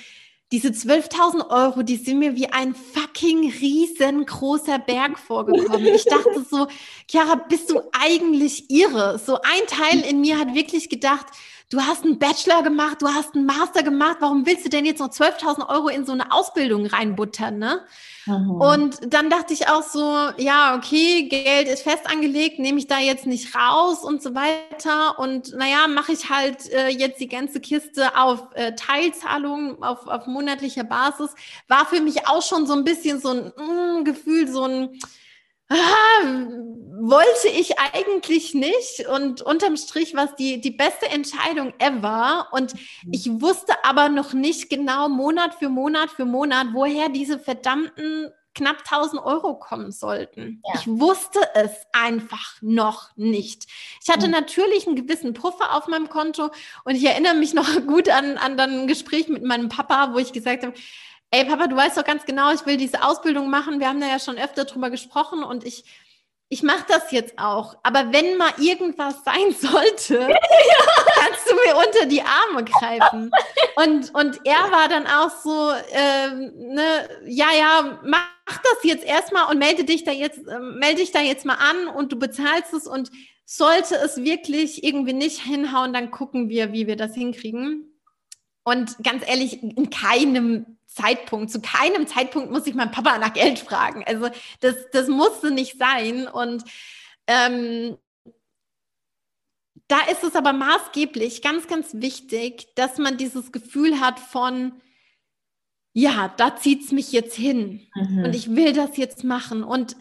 [0.50, 5.94] diese 12.000 Euro, die sind mir wie ein fucking riesengroßer Berg vorgekommen.
[5.94, 6.68] Ich dachte so,
[7.06, 9.18] Chiara, bist du eigentlich irre?
[9.18, 11.26] So ein Teil in mir hat wirklich gedacht,
[11.70, 15.00] du hast einen Bachelor gemacht, du hast einen Master gemacht, warum willst du denn jetzt
[15.00, 17.82] noch 12.000 Euro in so eine Ausbildung reinbuttern, ne?
[18.26, 18.60] Mhm.
[18.60, 20.00] Und dann dachte ich auch so,
[20.36, 25.18] ja, okay, Geld ist fest angelegt, nehme ich da jetzt nicht raus und so weiter.
[25.18, 30.26] Und naja, mache ich halt äh, jetzt die ganze Kiste auf äh, Teilzahlung, auf, auf
[30.26, 31.34] monatlicher Basis.
[31.68, 34.98] War für mich auch schon so ein bisschen so ein mm, Gefühl, so ein
[35.68, 36.48] ah,
[37.00, 42.74] wollte ich eigentlich nicht und unterm Strich war es die, die beste Entscheidung ever und
[42.74, 43.12] mhm.
[43.12, 48.78] ich wusste aber noch nicht genau Monat für Monat für Monat, woher diese verdammten knapp
[48.90, 50.62] 1000 Euro kommen sollten.
[50.66, 50.80] Ja.
[50.80, 53.66] Ich wusste es einfach noch nicht.
[54.02, 54.32] Ich hatte mhm.
[54.32, 56.50] natürlich einen gewissen Puffer auf meinem Konto
[56.84, 60.32] und ich erinnere mich noch gut an, an ein Gespräch mit meinem Papa, wo ich
[60.32, 60.74] gesagt habe,
[61.30, 63.80] ey Papa, du weißt doch ganz genau, ich will diese Ausbildung machen.
[63.80, 65.84] Wir haben da ja schon öfter drüber gesprochen und ich,
[66.48, 67.76] ich mache das jetzt auch.
[67.82, 70.28] Aber wenn mal irgendwas sein sollte,
[71.14, 73.30] kannst du mir unter die Arme greifen.
[73.76, 79.50] Und, und er war dann auch so, ähm, ne, ja, ja, mach das jetzt erstmal
[79.50, 82.72] und melde dich da jetzt, äh, melde dich da jetzt mal an und du bezahlst
[82.72, 83.10] es und
[83.44, 87.98] sollte es wirklich irgendwie nicht hinhauen, dann gucken wir, wie wir das hinkriegen.
[88.62, 93.58] Und ganz ehrlich, in keinem Zeitpunkt, zu keinem Zeitpunkt muss ich meinen Papa nach Geld
[93.58, 94.04] fragen.
[94.06, 94.28] Also
[94.60, 96.26] das, das musste nicht sein.
[96.26, 96.64] Und
[97.26, 97.96] ähm,
[99.86, 104.72] da ist es aber maßgeblich ganz, ganz wichtig, dass man dieses Gefühl hat von,
[105.94, 108.24] ja, da zieht es mich jetzt hin mhm.
[108.24, 109.62] und ich will das jetzt machen.
[109.62, 109.96] Und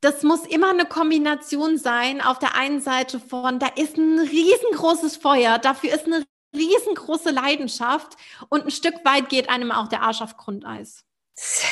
[0.00, 2.20] das muss immer eine Kombination sein.
[2.20, 8.16] Auf der einen Seite von, da ist ein riesengroßes Feuer, dafür ist eine riesengroße Leidenschaft
[8.48, 11.04] und ein Stück weit geht einem auch der Arsch auf Grundeis.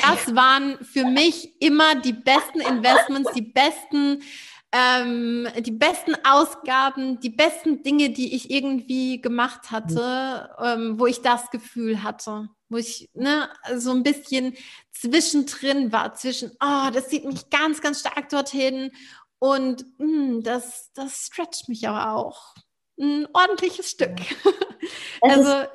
[0.03, 4.23] Das waren für mich immer die besten Investments, die besten,
[4.71, 11.21] ähm, die besten Ausgaben, die besten Dinge, die ich irgendwie gemacht hatte, ähm, wo ich
[11.23, 14.55] das Gefühl hatte, wo ich ne, so ein bisschen
[14.93, 18.93] zwischendrin war, zwischen, oh, das zieht mich ganz, ganz stark dorthin
[19.41, 22.55] und mh, hm, das, das stretcht mich aber auch
[22.99, 24.17] ein ordentliches Stück.
[25.21, 25.67] also,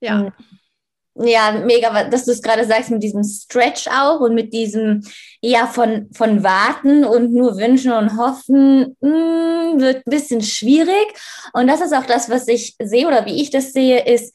[0.00, 0.20] ja.
[0.20, 0.32] Hm.
[1.14, 5.06] Ja, mega, dass du es gerade sagst mit diesem Stretch auch und mit diesem,
[5.42, 11.06] ja, von, von Warten und nur wünschen und hoffen, mh, hm, wird ein bisschen schwierig.
[11.52, 14.34] Und das ist auch das, was ich sehe oder wie ich das sehe, ist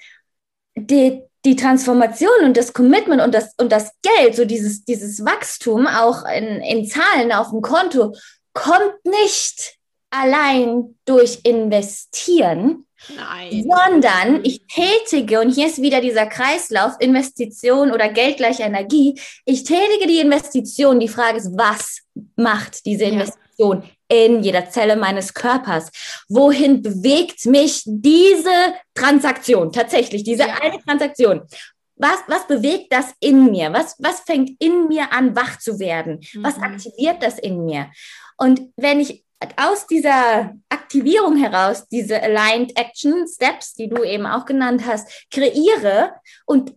[0.76, 5.88] die, die Transformation und das Commitment und das, und das Geld, so dieses, dieses Wachstum
[5.88, 8.14] auch in, in Zahlen auf dem Konto,
[8.54, 9.77] kommt nicht
[10.22, 13.66] allein durch Investieren, Nein.
[13.68, 19.64] sondern ich tätige, und hier ist wieder dieser Kreislauf, Investition oder Geld gleich Energie, ich
[19.64, 21.00] tätige die Investition.
[21.00, 22.00] Die Frage ist, was
[22.36, 23.84] macht diese Investition?
[23.84, 23.90] Ja.
[24.10, 25.90] In jeder Zelle meines Körpers.
[26.30, 29.72] Wohin bewegt mich diese Transaktion?
[29.72, 30.56] Tatsächlich, diese ja.
[30.62, 31.42] eine Transaktion
[31.98, 33.74] was, was bewegt das in mir?
[33.74, 36.20] Was, was fängt in mir an, wach zu werden?
[36.34, 36.44] Mhm.
[36.44, 37.90] Was aktiviert das in mir?
[38.38, 39.24] Und wenn ich
[39.56, 46.14] aus dieser Aktivierung heraus, diese Aligned Action Steps, die du eben auch genannt hast, kreiere
[46.46, 46.74] und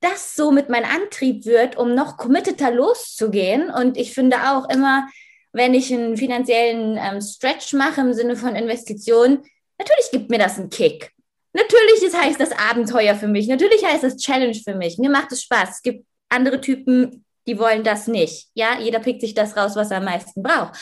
[0.00, 3.70] das so mit mein Antrieb wird, um noch committeter loszugehen.
[3.70, 5.08] Und ich finde auch immer,
[5.52, 9.42] wenn ich einen finanziellen ähm, Stretch mache im Sinne von Investitionen,
[9.78, 11.12] natürlich gibt mir das einen Kick.
[11.54, 13.48] Natürlich ist, heißt das Abenteuer für mich.
[13.48, 14.98] Natürlich heißt das Challenge für mich.
[14.98, 15.76] Mir macht es Spaß.
[15.76, 18.48] Es gibt andere Typen, die wollen das nicht.
[18.52, 20.78] Ja, jeder pickt sich das raus, was er am meisten braucht.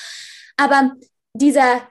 [0.56, 0.92] Aber
[1.34, 1.82] dieser,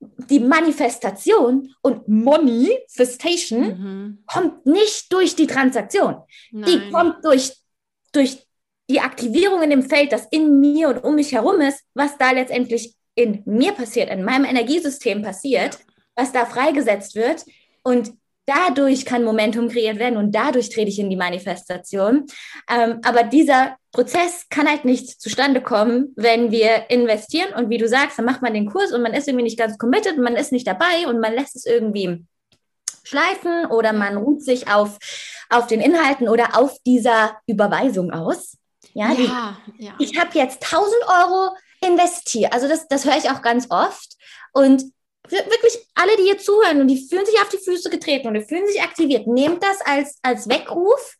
[0.00, 4.24] die Manifestation und Manifestation mhm.
[4.26, 6.16] kommt nicht durch die Transaktion.
[6.52, 6.64] Nein.
[6.66, 7.52] Die kommt durch,
[8.12, 8.46] durch
[8.88, 12.30] die Aktivierung in dem Feld, das in mir und um mich herum ist, was da
[12.30, 15.78] letztendlich in mir passiert, in meinem Energiesystem passiert,
[16.14, 17.44] was da freigesetzt wird.
[17.82, 18.12] Und
[18.46, 22.26] dadurch kann Momentum kreiert werden und dadurch trete ich in die Manifestation.
[22.70, 27.88] Ähm, aber dieser Prozess kann halt nicht zustande kommen, wenn wir investieren und wie du
[27.88, 30.52] sagst, dann macht man den Kurs und man ist irgendwie nicht ganz committed, man ist
[30.52, 32.24] nicht dabei und man lässt es irgendwie
[33.04, 34.98] schleifen oder man ruht sich auf,
[35.50, 38.56] auf den Inhalten oder auf dieser Überweisung aus.
[38.94, 39.92] Ja, ja, die, ja.
[39.98, 42.52] ich habe jetzt 1000 Euro investiert.
[42.52, 44.16] Also das, das höre ich auch ganz oft.
[44.52, 44.84] Und
[45.30, 48.44] wirklich alle, die hier zuhören und die fühlen sich auf die Füße getreten und die
[48.44, 51.16] fühlen sich aktiviert, nehmt das als, als Weckruf.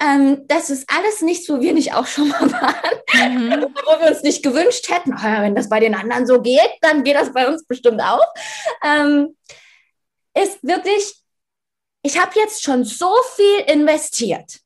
[0.00, 3.62] Ähm, das ist alles nichts, wo wir nicht auch schon mal waren, mhm.
[3.84, 5.12] wo wir uns nicht gewünscht hätten.
[5.12, 8.00] Oh ja, wenn das bei den anderen so geht, dann geht das bei uns bestimmt
[8.00, 8.26] auch.
[8.84, 9.36] Ähm,
[10.34, 11.16] ist wirklich,
[12.02, 14.60] ich habe jetzt schon so viel investiert.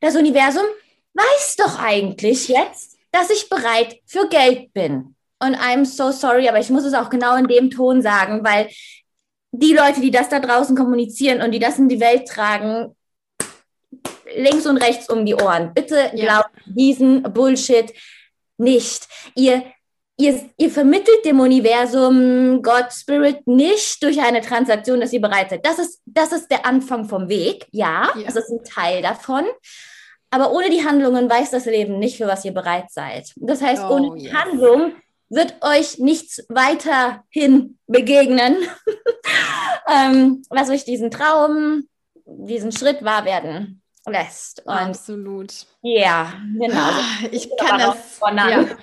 [0.00, 0.66] Das Universum
[1.14, 5.15] weiß doch eigentlich jetzt, dass ich bereit für Geld bin.
[5.38, 8.68] Und I'm so sorry, aber ich muss es auch genau in dem Ton sagen, weil
[9.52, 12.94] die Leute, die das da draußen kommunizieren und die das in die Welt tragen,
[14.34, 15.72] links und rechts um die Ohren.
[15.74, 16.24] Bitte ja.
[16.24, 17.92] glaubt diesen Bullshit
[18.58, 19.06] nicht.
[19.34, 19.62] Ihr,
[20.16, 25.64] ihr, ihr vermittelt dem Universum Gott, Spirit nicht durch eine Transaktion, dass ihr bereit seid.
[25.64, 27.66] Das ist, das ist der Anfang vom Weg.
[27.70, 28.24] Ja, ja.
[28.24, 29.44] das ist ein Teil davon.
[30.30, 33.32] Aber ohne die Handlungen weiß das Leben nicht, für was ihr bereit seid.
[33.36, 34.34] Das heißt, oh, ohne yes.
[34.34, 34.92] Handlung
[35.28, 38.56] wird euch nichts weiterhin begegnen,
[39.92, 41.88] ähm, was euch diesen Traum,
[42.24, 44.64] diesen Schritt wahr werden lässt.
[44.66, 45.66] Und Absolut.
[45.82, 46.76] Ja, genau.
[46.76, 48.20] Ah, ich kann das.
[48.20, 48.64] Ja.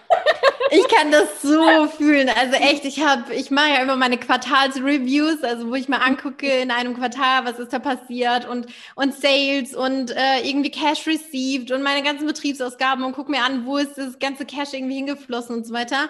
[0.71, 2.29] Ich kann das so fühlen.
[2.29, 6.47] Also echt, ich habe, ich mache ja immer meine Quartalsreviews, also wo ich mal angucke
[6.47, 11.71] in einem Quartal, was ist da passiert und und Sales und äh, irgendwie Cash received
[11.71, 15.57] und meine ganzen Betriebsausgaben und gucke mir an, wo ist das ganze Cash irgendwie hingeflossen
[15.57, 16.09] und so weiter.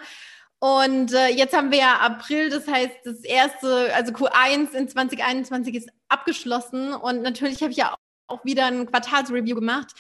[0.59, 5.75] Und äh, jetzt haben wir ja April, das heißt, das erste, also Q1 in 2021
[5.75, 7.93] ist abgeschlossen und natürlich habe ich ja
[8.27, 9.93] auch wieder ein Quartalsreview gemacht.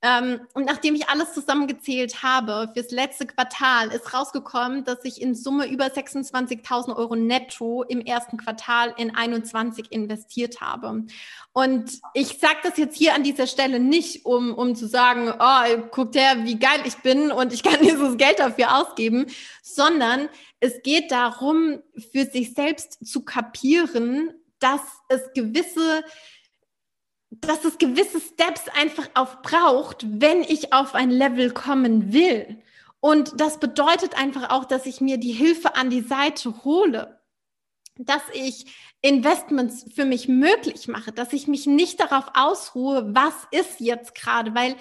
[0.00, 5.34] Ähm, und nachdem ich alles zusammengezählt habe, fürs letzte Quartal ist rausgekommen, dass ich in
[5.34, 11.04] Summe über 26.000 Euro netto im ersten Quartal in 21 investiert habe.
[11.52, 15.88] Und ich sage das jetzt hier an dieser Stelle nicht, um, um zu sagen, oh,
[15.90, 19.26] guckt her, wie geil ich bin und ich kann dieses Geld dafür ausgeben,
[19.62, 20.28] sondern
[20.60, 21.82] es geht darum,
[22.12, 26.04] für sich selbst zu kapieren, dass es gewisse
[27.30, 32.62] dass es gewisse Steps einfach auch braucht, wenn ich auf ein Level kommen will.
[33.00, 37.20] Und das bedeutet einfach auch, dass ich mir die Hilfe an die Seite hole,
[37.96, 38.66] dass ich
[39.02, 44.54] Investments für mich möglich mache, dass ich mich nicht darauf ausruhe, was ist jetzt gerade,
[44.54, 44.74] weil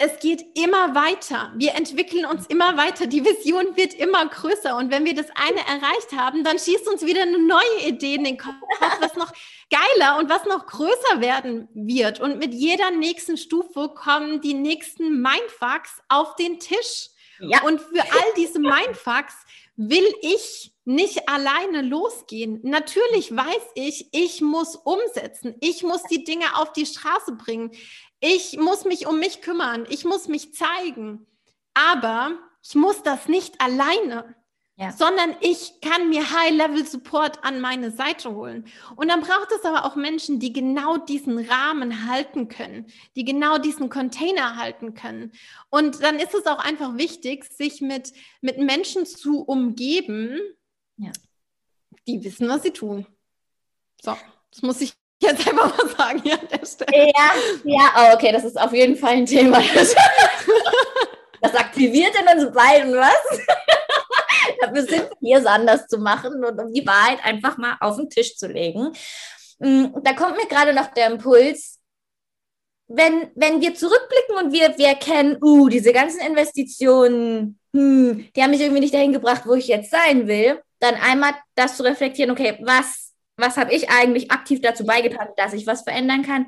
[0.00, 1.52] es geht immer weiter.
[1.56, 3.06] Wir entwickeln uns immer weiter.
[3.06, 4.74] Die Vision wird immer größer.
[4.74, 8.24] Und wenn wir das eine erreicht haben, dann schießt uns wieder eine neue Idee in
[8.24, 8.54] den Kopf,
[9.00, 9.30] was noch
[9.70, 12.18] geiler und was noch größer werden wird.
[12.18, 17.10] Und mit jeder nächsten Stufe kommen die nächsten Mindfucks auf den Tisch.
[17.38, 17.62] Ja.
[17.62, 19.34] Und für all diese Mindfucks
[19.76, 22.60] will ich nicht alleine losgehen.
[22.62, 25.54] Natürlich weiß ich, ich muss umsetzen.
[25.60, 27.70] Ich muss die Dinge auf die Straße bringen.
[28.20, 29.86] Ich muss mich um mich kümmern.
[29.88, 31.26] Ich muss mich zeigen.
[31.74, 34.36] Aber ich muss das nicht alleine.
[34.80, 34.92] Ja.
[34.92, 38.64] sondern ich kann mir High-Level-Support an meine Seite holen.
[38.96, 43.58] Und dann braucht es aber auch Menschen, die genau diesen Rahmen halten können, die genau
[43.58, 45.32] diesen Container halten können.
[45.68, 50.40] Und dann ist es auch einfach wichtig, sich mit, mit Menschen zu umgeben,
[50.96, 51.12] ja.
[52.08, 53.06] die wissen, was sie tun.
[54.00, 54.16] So,
[54.50, 57.12] das muss ich jetzt einfach mal sagen hier an der Stelle.
[57.14, 57.32] Ja,
[57.64, 59.62] ja, oh, okay, das ist auf jeden Fall ein Thema.
[61.42, 63.40] Das, aktiviert in uns beiden was.
[64.74, 68.10] Wir sind hier, es anders zu machen und um die Wahrheit einfach mal auf den
[68.10, 68.92] Tisch zu legen.
[69.58, 71.80] Mm, da kommt mir gerade noch der Impuls,
[72.88, 78.50] wenn, wenn wir zurückblicken und wir, wir erkennen, uh, diese ganzen Investitionen, hm, die haben
[78.50, 82.32] mich irgendwie nicht dahin gebracht, wo ich jetzt sein will, dann einmal das zu reflektieren,
[82.32, 83.09] okay, was,
[83.40, 86.46] was habe ich eigentlich aktiv dazu beigetragen, dass ich was verändern kann?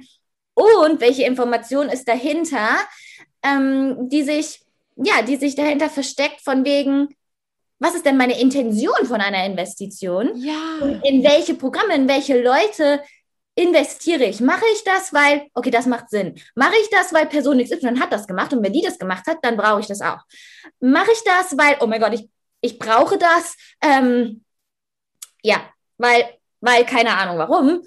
[0.55, 2.69] Und welche Information ist dahinter,
[3.43, 4.61] ähm, die sich,
[4.97, 7.09] ja, die sich dahinter versteckt, von wegen,
[7.79, 10.33] was ist denn meine Intention von einer Investition?
[10.37, 10.79] Ja.
[10.81, 13.03] Und in welche Programme, in welche Leute
[13.55, 14.41] investiere ich?
[14.41, 16.35] Mache ich das, weil, okay, das macht Sinn.
[16.55, 19.39] Mache ich das, weil Person XY hat das gemacht und wenn die das gemacht hat,
[19.43, 20.21] dann brauche ich das auch.
[20.81, 22.29] Mache ich das, weil, oh mein Gott, ich,
[22.61, 24.45] ich brauche das, ähm,
[25.43, 25.69] ja,
[25.99, 26.25] weil,
[26.63, 27.83] weil keine Ahnung warum.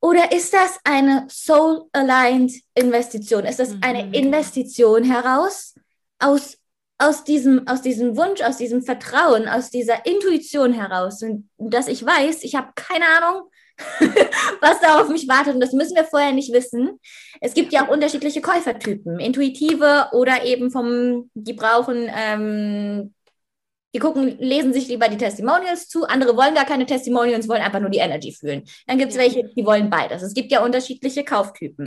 [0.00, 3.44] Oder ist das eine Soul-Aligned Investition?
[3.44, 3.80] Ist das mhm.
[3.82, 5.74] eine Investition heraus
[6.18, 6.58] aus
[7.02, 12.06] aus diesem, aus diesem Wunsch, aus diesem Vertrauen, aus dieser Intuition heraus und dass ich
[12.06, 13.48] weiß, ich habe keine Ahnung,
[14.60, 17.00] was da auf mich wartet und das müssen wir vorher nicht wissen.
[17.40, 23.14] Es gibt ja auch unterschiedliche Käufertypen, intuitive oder eben vom, die brauchen ähm,
[23.94, 26.04] Die gucken, lesen sich lieber die Testimonials zu.
[26.04, 28.64] Andere wollen gar keine Testimonials, wollen einfach nur die Energy fühlen.
[28.86, 29.22] Dann gibt es ja.
[29.22, 30.22] welche, die wollen beides.
[30.22, 31.84] Es gibt ja unterschiedliche Kauftypen.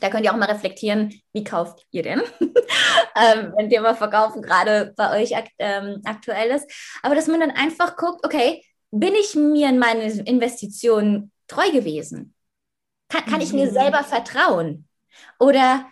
[0.00, 2.22] Da könnt ihr auch mal reflektieren, wie kauft ihr denn?
[2.40, 6.70] ähm, wenn Thema Verkaufen gerade bei euch akt ähm, aktuell ist.
[7.02, 12.34] Aber dass man dann einfach guckt, okay, bin ich mir in meine Investitionen treu gewesen?
[13.08, 13.72] Kann, kann ich mir mhm.
[13.72, 14.88] selber vertrauen?
[15.38, 15.86] Oder,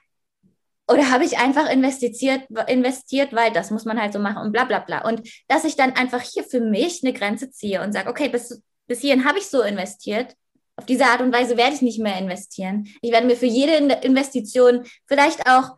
[0.92, 4.64] oder habe ich einfach investiert, investiert, weil das muss man halt so machen und bla
[4.64, 5.06] bla bla.
[5.06, 8.62] Und dass ich dann einfach hier für mich eine Grenze ziehe und sage, okay, bis,
[8.86, 10.34] bis hierhin habe ich so investiert.
[10.76, 12.88] Auf diese Art und Weise werde ich nicht mehr investieren.
[13.02, 15.76] Ich werde mir für jede Investition vielleicht auch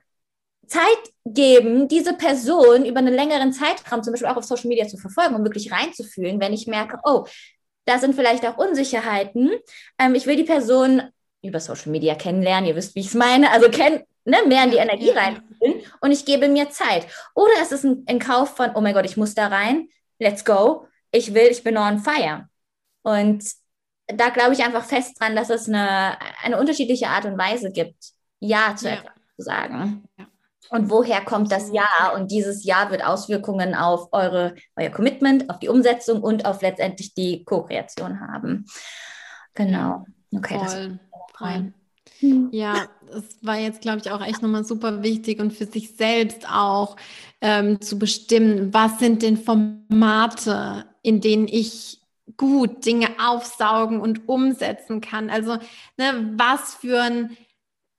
[0.66, 0.82] Zeit
[1.24, 5.34] geben, diese Person über einen längeren Zeitraum, zum Beispiel auch auf Social Media zu verfolgen,
[5.34, 7.26] um wirklich reinzufühlen, wenn ich merke, oh,
[7.84, 9.50] da sind vielleicht auch Unsicherheiten.
[9.98, 11.02] Ähm, ich will die Person
[11.42, 14.70] über Social Media kennenlernen, ihr wisst, wie ich es meine, also kenn, ne, mehr in
[14.70, 15.14] die Energie ja.
[15.14, 17.06] reinfühlen und ich gebe mir Zeit.
[17.34, 20.44] Oder es ist ein, ein Kauf von, oh mein Gott, ich muss da rein, let's
[20.44, 22.48] go, ich will, ich bin on fire.
[23.02, 23.44] Und
[24.06, 28.12] da glaube ich einfach fest dran, dass es eine, eine unterschiedliche Art und Weise gibt,
[28.40, 29.02] Ja zu, ja.
[29.36, 30.04] zu sagen.
[30.18, 30.26] Ja.
[30.70, 32.12] Und woher kommt das Ja?
[32.14, 37.14] Und dieses Ja wird Auswirkungen auf eure, euer Commitment, auf die Umsetzung und auf letztendlich
[37.14, 38.66] die Co-Kreation haben.
[39.54, 40.04] Genau.
[40.34, 40.98] Okay, voll,
[41.36, 41.54] voll.
[41.54, 41.74] Hm.
[42.20, 46.48] Ja, das war jetzt, glaube ich, auch echt nochmal super wichtig und für sich selbst
[46.48, 46.96] auch
[47.40, 52.00] ähm, zu bestimmen, was sind denn Formate, in denen ich
[52.36, 55.30] gut Dinge aufsaugen und umsetzen kann.
[55.30, 55.58] Also,
[55.96, 57.36] ne, was für ein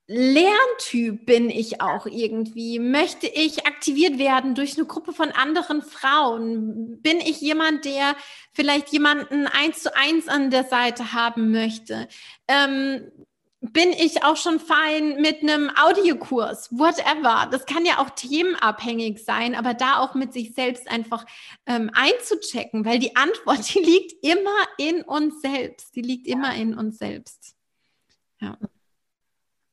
[0.07, 2.77] Lerntyp bin ich auch irgendwie?
[2.79, 7.01] Möchte ich aktiviert werden durch eine Gruppe von anderen Frauen?
[7.01, 8.15] Bin ich jemand, der
[8.53, 12.07] vielleicht jemanden eins zu eins an der Seite haben möchte?
[12.47, 13.11] Ähm,
[13.73, 17.47] bin ich auch schon fein mit einem Audiokurs, whatever.
[17.51, 21.25] Das kann ja auch themenabhängig sein, aber da auch mit sich selbst einfach
[21.65, 25.95] ähm, einzuchecken, weil die Antwort, die liegt immer in uns selbst.
[25.95, 27.55] Die liegt immer in uns selbst.
[28.39, 28.57] Ja.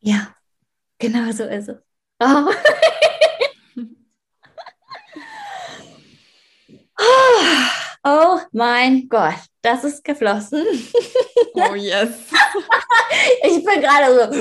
[0.00, 0.34] Ja,
[0.98, 1.78] genau so ist es.
[2.18, 2.50] Oh.
[8.04, 10.64] oh mein Gott, das ist geflossen.
[11.54, 12.08] Oh yes.
[13.42, 14.32] ich bin gerade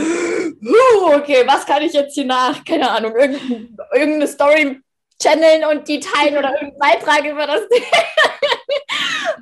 [0.61, 4.79] so, okay, was kann ich jetzt hier nach, keine Ahnung, irgendeine Story
[5.21, 7.61] channeln und die teilen oder irgendeinen Beitrag über das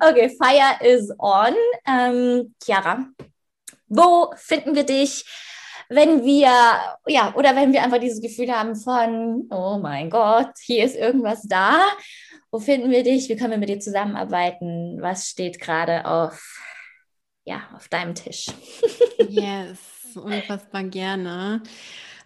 [0.00, 1.54] okay, Fire is on.
[1.86, 3.06] Ähm, Chiara,
[3.86, 5.24] wo finden wir dich?
[5.90, 6.50] wenn wir,
[7.08, 11.42] ja, oder wenn wir einfach dieses Gefühl haben von, oh mein Gott, hier ist irgendwas
[11.42, 11.80] da.
[12.52, 13.28] Wo finden wir dich?
[13.28, 15.00] Wie können wir mit dir zusammenarbeiten?
[15.00, 16.60] Was steht gerade auf,
[17.44, 18.46] ja, auf deinem Tisch?
[19.28, 19.78] yes,
[20.16, 21.62] unfassbar gerne.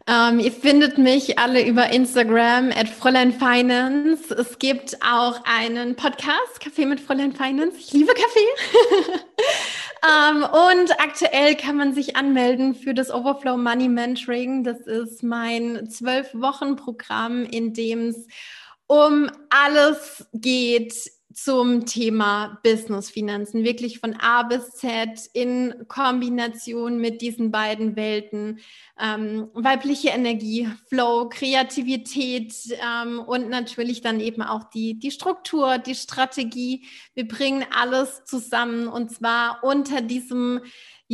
[0.07, 4.35] Ähm, ihr findet mich alle über Instagram at Fräulein Finance.
[4.35, 7.77] Es gibt auch einen Podcast, Kaffee mit Fräulein Finance.
[7.79, 9.21] Ich liebe Kaffee.
[10.37, 14.65] ähm, und aktuell kann man sich anmelden für das Overflow Money Mentoring.
[14.65, 18.27] Das ist mein zwölf Wochen Programm, in dem es
[18.87, 20.95] um alles geht
[21.35, 28.61] zum Thema Business-Finanzen, wirklich von A bis Z in Kombination mit diesen beiden Welten,
[29.01, 35.97] ähm, weibliche Energie, Flow, Kreativität ähm, und natürlich dann eben auch die, die Struktur, die
[35.97, 36.87] Strategie.
[37.15, 40.61] Wir bringen alles zusammen und zwar unter diesem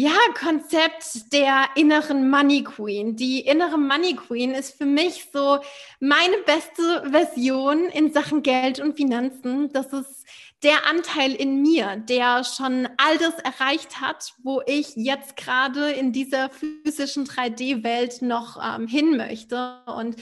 [0.01, 3.17] ja, Konzept der inneren Money Queen.
[3.17, 5.59] Die innere Money Queen ist für mich so
[6.01, 9.71] meine beste Version in Sachen Geld und Finanzen.
[9.75, 10.25] Das ist
[10.63, 16.13] der Anteil in mir, der schon all das erreicht hat, wo ich jetzt gerade in
[16.13, 19.83] dieser physischen 3D-Welt noch ähm, hin möchte.
[19.85, 20.17] Und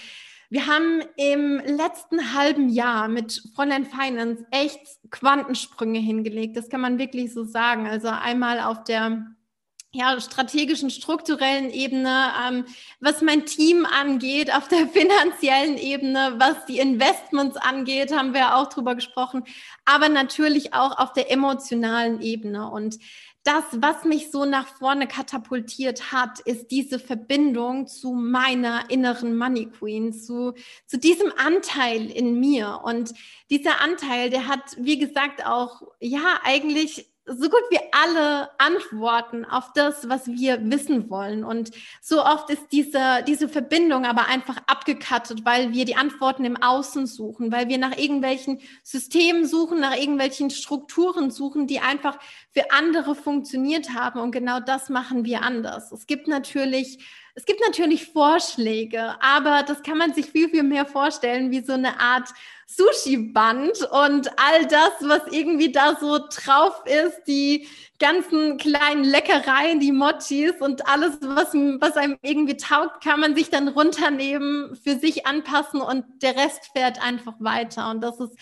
[0.51, 4.81] wir haben im letzten halben Jahr mit Fräulein Finance echt
[5.13, 6.57] Quantensprünge hingelegt.
[6.57, 7.87] Das kann man wirklich so sagen.
[7.87, 9.38] Also einmal auf der
[9.93, 12.65] ja, strategischen, strukturellen Ebene, ähm,
[13.01, 18.69] was mein Team angeht, auf der finanziellen Ebene, was die Investments angeht, haben wir auch
[18.69, 19.45] drüber gesprochen,
[19.85, 22.71] aber natürlich auch auf der emotionalen Ebene.
[22.71, 22.99] Und
[23.45, 29.71] das, was mich so nach vorne katapultiert hat, ist diese Verbindung zu meiner inneren Money
[29.71, 30.53] Queen, zu,
[30.87, 32.81] zu diesem Anteil in mir.
[32.85, 33.15] Und
[33.49, 39.73] dieser Anteil, der hat, wie gesagt, auch, ja, eigentlich so gut wie alle Antworten auf
[39.75, 41.45] das, was wir wissen wollen.
[41.45, 41.71] Und
[42.01, 47.07] so oft ist diese, diese Verbindung aber einfach abgekattet, weil wir die Antworten im Außen
[47.07, 52.19] suchen, weil wir nach irgendwelchen Systemen suchen, nach irgendwelchen Strukturen suchen, die einfach
[52.53, 54.21] für andere funktioniert haben.
[54.21, 55.93] Und genau das machen wir anders.
[55.93, 57.05] Es gibt natürlich
[57.39, 61.75] es gibt natürlich Vorschläge, aber das kann man sich viel, viel mehr vorstellen wie so
[61.75, 62.29] eine Art
[62.67, 67.69] Sushi-Band und all das, was irgendwie da so drauf ist, die
[68.01, 73.51] ganzen kleinen Leckereien, die Mochis und alles, was, was einem irgendwie taugt, kann man sich
[73.51, 77.89] dann runternehmen, für sich anpassen und der Rest fährt einfach weiter.
[77.89, 78.37] Und das ist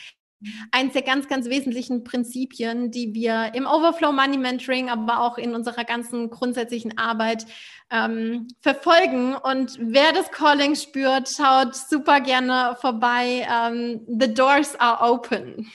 [0.70, 5.55] eins der ganz, ganz wesentlichen Prinzipien, die wir im Overflow Money Mentoring, aber auch in
[5.55, 7.47] unserer ganzen grundsätzlichen Arbeit
[7.91, 9.34] ähm, verfolgen.
[9.34, 13.47] Und wer das Calling spürt, schaut super gerne vorbei.
[13.51, 15.70] Ähm, the doors are open.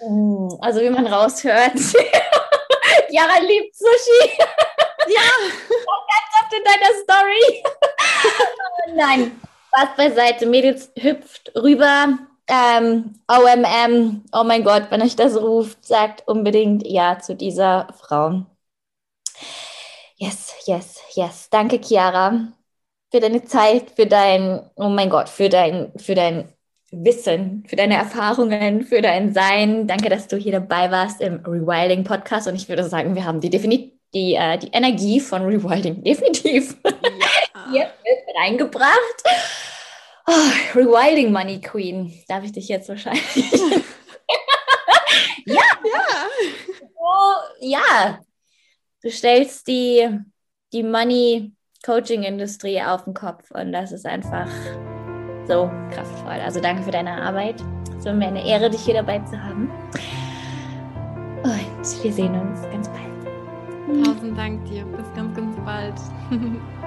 [0.00, 0.58] Oh.
[0.60, 1.74] Also wie man raushört.
[3.10, 4.38] Jara liebt Sushi.
[5.08, 5.22] Ja.
[6.12, 7.64] Ganz oft in deiner Story.
[8.94, 9.40] Nein,
[9.72, 10.46] was beiseite.
[10.46, 12.18] Mädels hüpft rüber
[12.48, 18.44] ähm, OMM, oh mein Gott, wenn euch das ruft, sagt unbedingt Ja zu dieser Frau.
[20.16, 21.48] Yes, yes, yes.
[21.50, 22.52] Danke, Chiara,
[23.10, 26.52] für deine Zeit, für dein, oh mein Gott, für dein, für dein
[26.90, 29.86] Wissen, für deine Erfahrungen, für dein Sein.
[29.86, 32.46] Danke, dass du hier dabei warst im Rewilding Podcast.
[32.48, 36.76] Und ich würde sagen, wir haben die definitiv die, äh, die Energie von Rewilding definitiv
[36.84, 37.70] ja.
[37.70, 39.22] hier mit reingebracht.
[40.34, 42.10] Oh, Rewilding Money Queen.
[42.26, 43.52] Darf ich dich jetzt wahrscheinlich?
[45.44, 46.26] ja, ja.
[46.96, 48.18] Oh, ja.
[49.02, 50.08] Du stellst die,
[50.72, 51.52] die Money
[51.84, 54.48] Coaching Industrie auf den Kopf und das ist einfach
[55.46, 56.40] so kraftvoll.
[56.40, 57.56] Also danke für deine Arbeit.
[57.98, 59.70] Es war mir eine Ehre, dich hier dabei zu haben.
[61.42, 64.06] Und wir sehen uns ganz bald.
[64.06, 64.84] Tausend Dank dir.
[64.86, 65.94] Bis ganz, ganz bald.